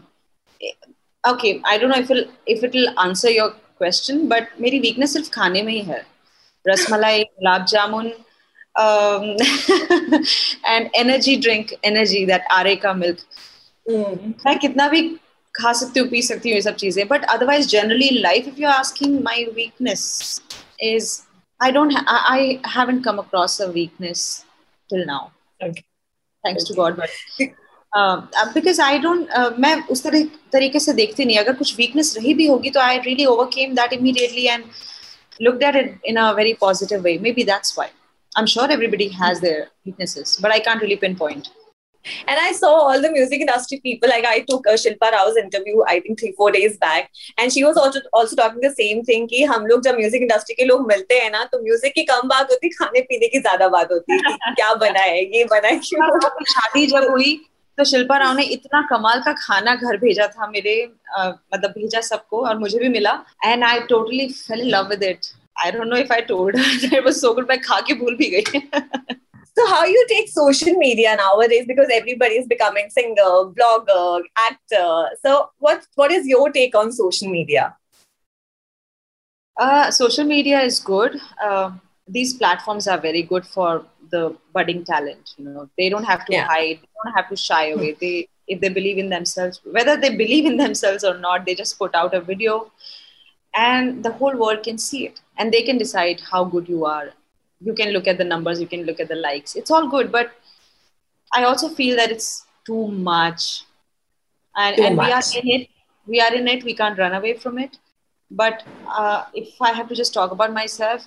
okay 1.25 1.51
i 1.71 1.73
don't 1.79 1.93
know 1.93 1.99
if 2.03 2.11
it'll 2.15 2.29
if 2.55 2.63
it'll 2.69 3.01
answer 3.05 3.31
your 3.31 3.47
question 3.78 4.28
but 4.30 4.60
मेरी 4.62 4.80
weakness 4.82 5.14
सिर्फ 5.14 5.30
खाने 5.34 5.62
में 5.64 5.72
ही 5.74 5.82
है 5.82 6.06
रसमलाई 6.66 7.24
गुलाब 7.24 7.66
जामुन 7.66 8.12
um, 8.76 9.26
and 10.68 10.90
energy 10.96 11.36
drink 11.38 11.74
energy 11.84 12.26
that 12.26 12.52
आरे 12.52 12.76
का 12.86 12.94
milk 12.96 13.26
मैं 14.46 14.58
कितना 14.60 14.88
भी 14.90 15.02
खा 15.54 15.72
सकती 15.74 16.00
हूँ 16.00 16.08
पी 16.10 16.22
सकती 16.22 16.50
हूँ 16.50 16.56
ये 16.56 16.62
सब 16.62 16.76
चीजें 16.76 17.08
but 17.08 17.26
otherwise 17.30 17.68
generally 17.70 18.10
life 18.20 18.48
if 18.48 18.60
you 18.60 18.70
asking 18.70 19.20
my 19.24 19.44
weakness 19.56 20.42
is 20.84 21.12
I 21.60 21.72
don't 21.72 21.94
I 22.10 22.60
haven't 22.76 23.04
come 23.06 23.18
across 23.18 23.62
a 23.62 23.68
weakness 23.72 24.26
till 24.90 25.06
now 25.08 25.30
Okay. 25.60 25.84
Thanks 26.44 26.68
to 26.68 26.74
God 26.76 26.96
but 26.96 27.52
because 27.93 28.81
I 28.83 28.99
don't 28.99 29.29
मैं 29.61 29.75
उस 29.91 30.03
तरह 30.05 30.25
तरीके 30.53 30.81
से 30.81 30.93
देखती 30.93 31.25
नहीं 31.25 31.39
अगर 31.39 31.53
कुछ 31.57 31.77
वीकनेस 31.77 32.15
रही 32.17 32.35
भी 32.35 32.47
होगी 32.47 32.71
तो 32.71 32.81
I 32.81 32.99
really 32.99 33.25
overcame 33.27 33.75
that 33.75 33.93
immediately 33.93 34.47
and 34.47 34.65
looked 35.41 35.63
at 35.63 35.77
it 35.77 35.91
in 36.05 36.17
a 36.17 36.23
very 36.37 36.53
positive 36.55 37.05
way 37.05 37.11
maybe 37.19 37.43
that's 37.49 37.77
why 37.77 37.85
i'm 38.33 38.47
sure 38.47 38.65
everybody 38.71 39.07
has 39.19 39.43
their 39.43 39.61
weaknesses 39.87 40.33
but 40.45 40.55
i 40.55 40.61
can't 40.61 40.83
really 40.83 40.97
pinpoint 41.05 41.51
And 42.27 42.41
I 42.41 42.53
saw 42.53 42.69
all 42.83 43.03
the 43.03 43.11
music 43.11 43.41
industry 43.41 43.81
people. 43.81 44.09
Like 44.09 44.25
I 44.25 44.41
took 44.41 44.67
a 44.67 44.75
Shilpa 44.75 45.11
Rao's 45.13 45.37
interview, 45.37 45.83
I 45.87 46.01
think 46.01 46.21
three 46.21 46.31
four 46.33 46.51
days 46.51 46.77
back, 46.79 47.11
and 47.37 47.53
she 47.53 47.65
was 47.65 47.77
also 47.77 48.01
also 48.13 48.37
talking 48.37 48.61
the 48.61 48.71
same 48.73 49.03
thing 49.05 49.27
कि 49.29 49.43
हम 49.45 49.67
लोग 49.67 49.83
जब 49.85 49.97
music 49.97 50.23
industry 50.23 50.55
के 50.55 50.65
लोग 50.65 50.87
मिलते 50.89 51.19
हैं 51.19 51.31
ना 51.33 51.45
तो 51.53 51.63
म्यूज़िक 51.63 51.95
की 51.95 52.05
कम 52.05 52.29
बात 52.29 52.51
होती 52.51 52.69
खाने 52.71 53.01
पीने 53.11 53.29
की 53.29 53.41
ज़्यादा 53.41 53.69
बात 53.69 53.93
होती 53.93 54.13
है 54.15 54.37
क्या 54.55 54.73
बना 54.85 55.01
है 55.01 55.25
ये 55.37 55.45
बना 55.53 55.69
है 55.69 55.81
शादी 55.83 56.87
जब 56.87 57.11
हुई 57.11 57.35
तो 57.79 57.85
शिल्पा 57.85 58.17
राव 58.19 58.37
ने 58.37 58.45
इतना 58.53 58.81
कमाल 58.91 59.21
का 59.25 59.33
खाना 59.41 59.75
घर 59.75 59.97
भेजा 60.05 60.27
था 60.37 60.47
मेरे 60.51 60.81
अ, 61.17 61.29
मतलब 61.55 61.71
भेजा 61.71 62.01
सबको 62.11 62.41
और 62.49 62.59
मुझे 62.59 62.79
भी 62.79 62.89
मिला 62.99 63.13
and 63.45 63.65
I 63.65 63.81
totally 63.91 64.29
fell 64.33 64.67
love 64.75 64.89
with 64.89 65.03
it 65.03 65.27
I 65.65 65.71
don't 65.73 65.87
know 65.89 65.97
if 65.97 66.13
I 66.13 66.21
told 66.33 66.57
it 66.93 67.05
was 67.05 67.15
so 67.21 67.33
good 67.35 67.49
मैं 67.49 67.61
खा 67.63 67.81
के 67.91 67.95
भूल 68.05 68.17
भी 68.23 68.31
गई 68.37 68.61
So 69.59 69.65
how 69.69 69.79
you 69.91 70.03
take 70.11 70.29
social 70.33 70.75
media 70.81 71.13
nowadays 71.21 71.65
because 71.69 71.89
everybody 71.95 72.37
is 72.41 72.45
becoming 72.51 72.91
singer, 72.97 73.31
blogger, 73.57 74.21
actor. 74.43 74.91
So 75.27 75.33
what 75.67 75.89
what 76.03 76.13
is 76.17 76.29
your 76.33 76.43
take 76.59 76.77
on 76.81 76.93
social 76.99 77.33
media? 77.33 77.65
Uh, 79.57 79.91
social 79.91 80.25
media 80.25 80.61
is 80.61 80.79
good. 80.91 81.19
Uh, 81.49 81.71
these 82.09 82.35
platforms 82.35 82.89
are 82.89 82.99
very 82.99 83.23
good 83.23 83.47
for 83.47 83.85
the 84.11 84.35
budding 84.55 84.85
talent. 84.85 85.35
You 85.39 85.45
know, 85.47 85.69
they 85.79 85.89
don't 85.91 86.05
have 86.05 86.25
to 86.27 86.33
Yeah. 86.33 86.47
hide, 86.47 86.79
they 86.83 86.89
don't 87.05 87.15
have 87.15 87.29
to 87.31 87.37
shy 87.37 87.69
away. 87.71 87.93
They, 88.01 88.29
if 88.49 88.61
they 88.61 88.69
believe 88.69 88.99
in 88.99 89.11
themselves, 89.11 89.61
whether 89.65 89.97
they 89.97 90.11
believe 90.17 90.47
in 90.47 90.57
themselves 90.57 91.05
or 91.05 91.17
not, 91.19 91.45
they 91.47 91.55
just 91.55 91.79
put 91.79 91.95
out 91.95 92.15
a 92.15 92.21
video, 92.21 92.71
and 93.57 94.03
the 94.05 94.13
whole 94.13 94.37
world 94.37 94.63
can 94.63 94.79
see 94.79 95.07
it, 95.07 95.21
and 95.39 95.53
they 95.53 95.63
can 95.63 95.79
decide 95.79 96.21
how 96.31 96.45
good 96.45 96.69
you 96.69 96.85
are. 96.87 97.09
You 97.61 97.75
can 97.75 97.91
look 97.93 98.07
at 98.09 98.19
the 98.19 98.25
numbers, 98.25 98.61
you 98.61 98.67
can 98.67 98.85
look 98.85 99.01
at 99.01 99.09
the 99.09 99.17
likes. 99.17 99.55
It's 99.57 99.71
all 99.71 99.89
good, 99.89 100.11
but 100.13 100.33
I 101.33 101.45
also 101.45 101.69
feel 101.69 101.97
that 101.97 102.11
it's 102.11 102.47
too 102.67 102.89
much, 102.89 103.65
and 104.57 104.77
Too 104.77 104.83
and 104.85 104.99
we 104.99 105.13
are 105.13 105.23
in 105.37 105.49
it. 105.61 105.69
We 106.07 106.21
are 106.21 106.35
in 106.35 106.49
it. 106.49 106.65
We 106.65 106.75
can't 106.75 106.99
run 106.99 107.13
away 107.15 107.35
from 107.35 107.59
it. 107.59 107.79
But 108.31 108.63
uh, 108.89 109.25
if 109.35 109.61
I 109.61 109.73
have 109.73 109.89
to 109.89 109.95
just 109.95 110.15
talk 110.15 110.31
about 110.33 110.53
myself, 110.53 111.07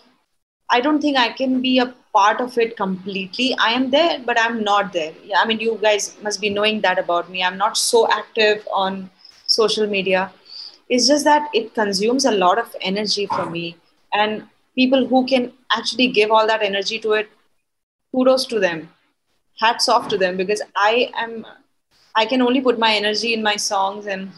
I 0.71 0.79
don't 0.81 1.01
think 1.01 1.17
I 1.17 1.31
can 1.33 1.61
be 1.61 1.79
a 1.79 1.93
part 2.13 2.41
of 2.41 2.57
it 2.57 2.77
completely. 2.77 3.55
I 3.59 3.71
am 3.71 3.89
there, 3.91 4.19
but 4.25 4.39
I'm 4.39 4.63
not 4.63 4.93
there. 4.93 5.13
Yeah, 5.23 5.39
I 5.39 5.45
mean, 5.45 5.59
you 5.59 5.77
guys 5.81 6.17
must 6.21 6.39
be 6.39 6.49
knowing 6.49 6.81
that 6.81 6.97
about 6.97 7.29
me. 7.29 7.43
I'm 7.43 7.57
not 7.57 7.77
so 7.77 8.09
active 8.11 8.67
on 8.73 9.09
social 9.47 9.87
media. 9.87 10.31
It's 10.89 11.07
just 11.07 11.25
that 11.25 11.49
it 11.53 11.73
consumes 11.73 12.25
a 12.25 12.31
lot 12.31 12.57
of 12.57 12.75
energy 12.81 13.25
for 13.25 13.49
me. 13.49 13.75
And 14.13 14.47
people 14.75 15.07
who 15.07 15.25
can 15.27 15.51
actually 15.71 16.07
give 16.07 16.31
all 16.31 16.47
that 16.47 16.63
energy 16.63 16.99
to 16.99 17.13
it, 17.13 17.29
kudos 18.13 18.45
to 18.47 18.59
them. 18.59 18.89
Hats 19.59 19.89
off 19.89 20.07
to 20.09 20.17
them 20.17 20.37
because 20.37 20.61
I 20.75 21.11
am, 21.17 21.45
I 22.15 22.25
can 22.25 22.41
only 22.41 22.61
put 22.61 22.79
my 22.79 22.93
energy 22.93 23.33
in 23.33 23.43
my 23.43 23.55
songs 23.57 24.07
and 24.07 24.31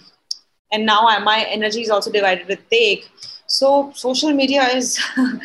and 0.72 0.88
now 0.88 1.02
my 1.20 1.46
energy 1.50 1.82
is 1.82 1.92
also 1.92 2.12
divided 2.12 2.48
with 2.48 2.68
take 2.70 3.08
so 3.54 3.92
social 3.94 4.34
media 4.34 4.64
is 4.76 5.00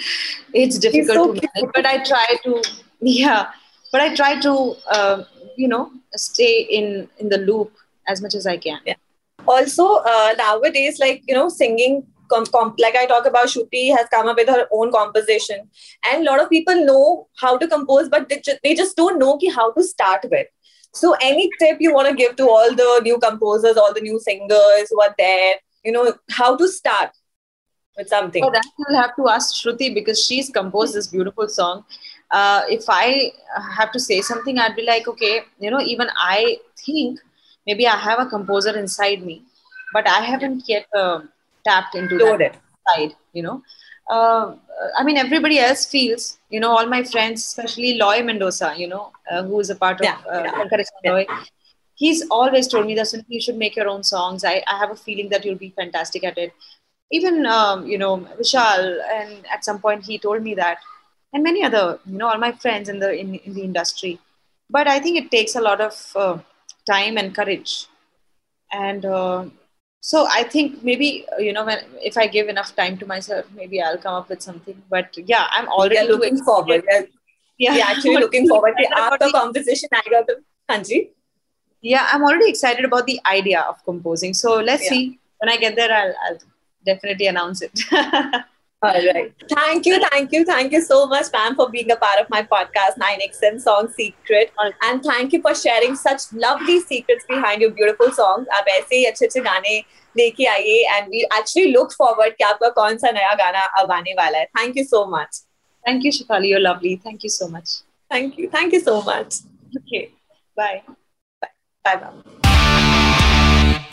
it's 0.54 0.78
difficult 0.78 1.16
so 1.16 1.34
to 1.34 1.48
manage 1.48 1.72
but 1.74 1.86
i 1.86 1.96
try 2.10 2.26
to 2.44 2.62
yeah 3.00 3.50
but 3.92 4.00
i 4.00 4.14
try 4.14 4.30
to 4.40 4.52
uh, 4.98 5.24
you 5.56 5.68
know 5.68 5.90
stay 6.14 6.52
in 6.78 7.08
in 7.18 7.28
the 7.28 7.38
loop 7.38 7.72
as 8.06 8.22
much 8.22 8.34
as 8.34 8.46
i 8.46 8.56
can. 8.56 8.80
Yeah. 8.86 8.94
also 9.46 9.84
uh, 10.12 10.34
nowadays 10.38 10.98
like 10.98 11.22
you 11.28 11.34
know 11.34 11.48
singing 11.48 12.06
com- 12.32 12.46
com- 12.54 12.74
like 12.84 12.96
i 13.02 13.04
talk 13.12 13.26
about 13.26 13.52
shruti 13.52 13.84
has 13.96 14.08
come 14.14 14.26
up 14.32 14.36
with 14.36 14.48
her 14.48 14.66
own 14.78 14.90
composition. 14.92 15.68
And 16.10 16.26
a 16.26 16.30
lot 16.30 16.42
of 16.42 16.50
people 16.50 16.84
know 16.86 17.28
how 17.42 17.56
to 17.58 17.68
compose 17.68 18.08
but 18.08 18.28
they, 18.28 18.40
ju- 18.40 18.58
they 18.64 18.74
just 18.74 18.96
don't 18.96 19.18
know 19.18 19.36
ki 19.38 19.50
how 19.50 19.70
to 19.72 19.84
start 19.84 20.26
with. 20.30 20.46
So 20.94 21.14
any 21.28 21.48
tip 21.60 21.80
you 21.86 21.94
want 21.94 22.08
to 22.08 22.14
give 22.14 22.36
to 22.36 22.48
all 22.48 22.74
the 22.82 22.90
new 23.04 23.18
composers 23.18 23.76
all 23.76 23.94
the 23.94 24.04
new 24.08 24.20
singers 24.26 24.90
who 24.90 25.00
are 25.06 25.14
there 25.18 25.56
you 25.84 25.92
know 25.92 26.04
how 26.30 26.56
to 26.56 26.68
start 26.68 27.17
with 27.98 28.08
something 28.08 28.42
For 28.42 28.52
that, 28.52 28.66
you'll 28.78 28.98
have 29.00 29.14
to 29.16 29.28
ask 29.28 29.54
Shruti 29.54 29.92
because 29.92 30.24
she's 30.24 30.48
composed 30.48 30.94
this 30.94 31.08
beautiful 31.08 31.48
song. 31.48 31.84
Uh, 32.30 32.62
if 32.68 32.84
I 32.88 33.32
have 33.76 33.92
to 33.92 34.00
say 34.00 34.20
something, 34.20 34.58
I'd 34.58 34.76
be 34.76 34.82
like, 34.82 35.08
okay, 35.08 35.40
you 35.58 35.70
know, 35.70 35.80
even 35.80 36.08
I 36.16 36.58
think 36.86 37.18
maybe 37.66 37.86
I 37.86 37.96
have 37.96 38.20
a 38.20 38.26
composer 38.26 38.76
inside 38.78 39.22
me, 39.24 39.42
but 39.92 40.08
I 40.08 40.20
haven't 40.20 40.62
yet 40.68 40.86
uh, 40.94 41.20
tapped 41.66 41.94
into 41.94 42.16
Load 42.16 42.40
that 42.40 42.56
side, 42.88 43.14
you 43.32 43.42
know. 43.42 43.62
Uh, 44.08 44.54
I 44.96 45.04
mean, 45.04 45.18
everybody 45.18 45.58
else 45.58 45.84
feels, 45.84 46.38
you 46.50 46.60
know, 46.60 46.70
all 46.70 46.86
my 46.86 47.02
friends, 47.02 47.44
especially 47.44 47.94
Loy 47.94 48.22
Mendoza, 48.22 48.74
you 48.76 48.88
know, 48.88 49.12
uh, 49.30 49.42
who 49.42 49.60
is 49.60 49.70
a 49.70 49.74
part 49.74 50.00
of 50.00 50.04
Yeah, 50.04 50.18
uh, 50.30 50.66
yeah. 50.70 51.10
Loy. 51.12 51.26
He's 51.94 52.24
always 52.30 52.68
told 52.68 52.86
me 52.86 52.94
that 52.94 53.12
you 53.26 53.40
should 53.40 53.56
make 53.56 53.74
your 53.74 53.88
own 53.88 54.04
songs. 54.04 54.44
I, 54.44 54.62
I 54.68 54.78
have 54.78 54.92
a 54.92 54.96
feeling 54.96 55.28
that 55.30 55.44
you'll 55.44 55.56
be 55.56 55.70
fantastic 55.70 56.22
at 56.22 56.38
it 56.38 56.52
even 57.10 57.46
um, 57.46 57.86
you 57.86 57.98
know 57.98 58.18
Vishal, 58.38 59.00
and 59.12 59.46
at 59.46 59.64
some 59.64 59.80
point 59.80 60.04
he 60.04 60.18
told 60.18 60.42
me 60.42 60.54
that, 60.54 60.78
and 61.32 61.42
many 61.42 61.62
other 61.62 61.98
you 62.06 62.18
know 62.18 62.28
all 62.28 62.38
my 62.38 62.52
friends 62.52 62.88
in 62.88 62.98
the 62.98 63.12
in, 63.12 63.34
in 63.36 63.54
the 63.54 63.62
industry. 63.62 64.18
But 64.70 64.86
I 64.86 65.00
think 65.00 65.16
it 65.16 65.30
takes 65.30 65.54
a 65.54 65.60
lot 65.60 65.80
of 65.80 66.12
uh, 66.14 66.38
time 66.90 67.16
and 67.16 67.34
courage, 67.34 67.86
and 68.72 69.04
uh, 69.04 69.46
so 70.00 70.26
I 70.30 70.42
think 70.42 70.82
maybe 70.82 71.26
uh, 71.32 71.38
you 71.38 71.52
know 71.52 71.64
when, 71.64 71.80
if 72.00 72.16
I 72.16 72.26
give 72.26 72.48
enough 72.48 72.74
time 72.76 72.98
to 72.98 73.06
myself, 73.06 73.46
maybe 73.54 73.80
I'll 73.82 73.98
come 73.98 74.14
up 74.14 74.28
with 74.28 74.42
something. 74.42 74.80
But 74.90 75.16
yeah, 75.16 75.46
I'm 75.50 75.68
already 75.68 76.06
looking 76.06 76.42
forward. 76.44 76.84
Yeah, 76.88 77.02
yeah. 77.58 77.72
We're 77.74 77.82
actually 77.84 78.16
looking 78.16 78.48
forward. 78.52 78.74
After 78.96 79.30
conversation, 79.30 79.88
I 79.92 80.02
got 80.10 80.26
the 80.26 80.42
Hanji. 80.68 81.10
Yeah, 81.80 82.08
I'm 82.12 82.22
already 82.22 82.50
excited 82.50 82.84
about 82.84 83.06
the 83.06 83.20
idea 83.26 83.60
of 83.60 83.82
composing. 83.84 84.34
So 84.34 84.56
let's 84.56 84.84
yeah. 84.84 84.90
see 84.90 85.18
when 85.38 85.48
I 85.48 85.56
get 85.56 85.76
there. 85.76 85.92
I'll, 85.92 86.14
I'll 86.26 86.38
definitely 86.87 87.27
announce 87.27 87.61
it. 87.61 87.79
All 88.83 88.91
right. 88.91 89.33
Thank 89.49 89.85
you, 89.85 90.03
thank 90.09 90.33
you, 90.33 90.43
thank 90.43 90.73
you 90.73 90.81
so 90.81 91.05
much, 91.07 91.27
ma'am, 91.31 91.55
for 91.55 91.69
being 91.69 91.89
a 91.89 91.95
part 91.95 92.19
of 92.19 92.29
my 92.29 92.43
podcast, 92.43 92.97
9XM 92.99 93.61
Song 93.61 93.87
Secret. 93.87 94.51
And 94.81 95.01
thank 95.01 95.31
you 95.31 95.41
for 95.41 95.55
sharing 95.55 95.95
such 95.95 96.33
lovely 96.33 96.81
secrets 96.81 97.23
behind 97.29 97.61
your 97.61 97.71
beautiful 97.71 98.11
songs. 98.11 98.47
आप 98.57 98.67
ऐसे 98.67 98.95
ही 98.95 99.05
अच्छे 99.05 99.25
अच्छे 99.25 99.39
गाने 99.41 99.77
लेके 100.17 100.45
आइए 100.55 100.83
and 100.95 101.07
we 101.15 101.25
actually 101.37 101.71
look 101.75 101.95
forward 102.01 102.35
कि 102.37 102.43
आपका 102.43 102.69
कौन 102.81 102.97
सा 102.97 103.11
नया 103.11 103.33
गाना 103.43 103.61
अब 103.81 103.91
आने 103.91 104.13
वाला 104.19 104.39
है. 104.39 104.47
Thank 104.57 104.75
you 104.75 104.85
so 104.91 105.05
much. 105.15 105.41
Thank 105.85 106.03
you, 106.03 106.11
Shafali. 106.11 106.49
You're 106.49 106.65
lovely. 106.67 106.95
Thank 107.07 107.23
you 107.23 107.29
so 107.29 107.47
much. 107.47 107.79
Thank 108.11 108.37
you. 108.37 108.49
Thank 108.49 108.73
you 108.73 108.81
so 108.81 109.01
much. 109.01 109.41
Okay. 109.79 110.03
Bye. 110.57 110.83
Bye, 111.85 111.97
ma'am. 112.03 112.23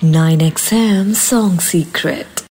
9XM 0.02 1.14
Song 1.14 1.58
Secret. 1.60 2.43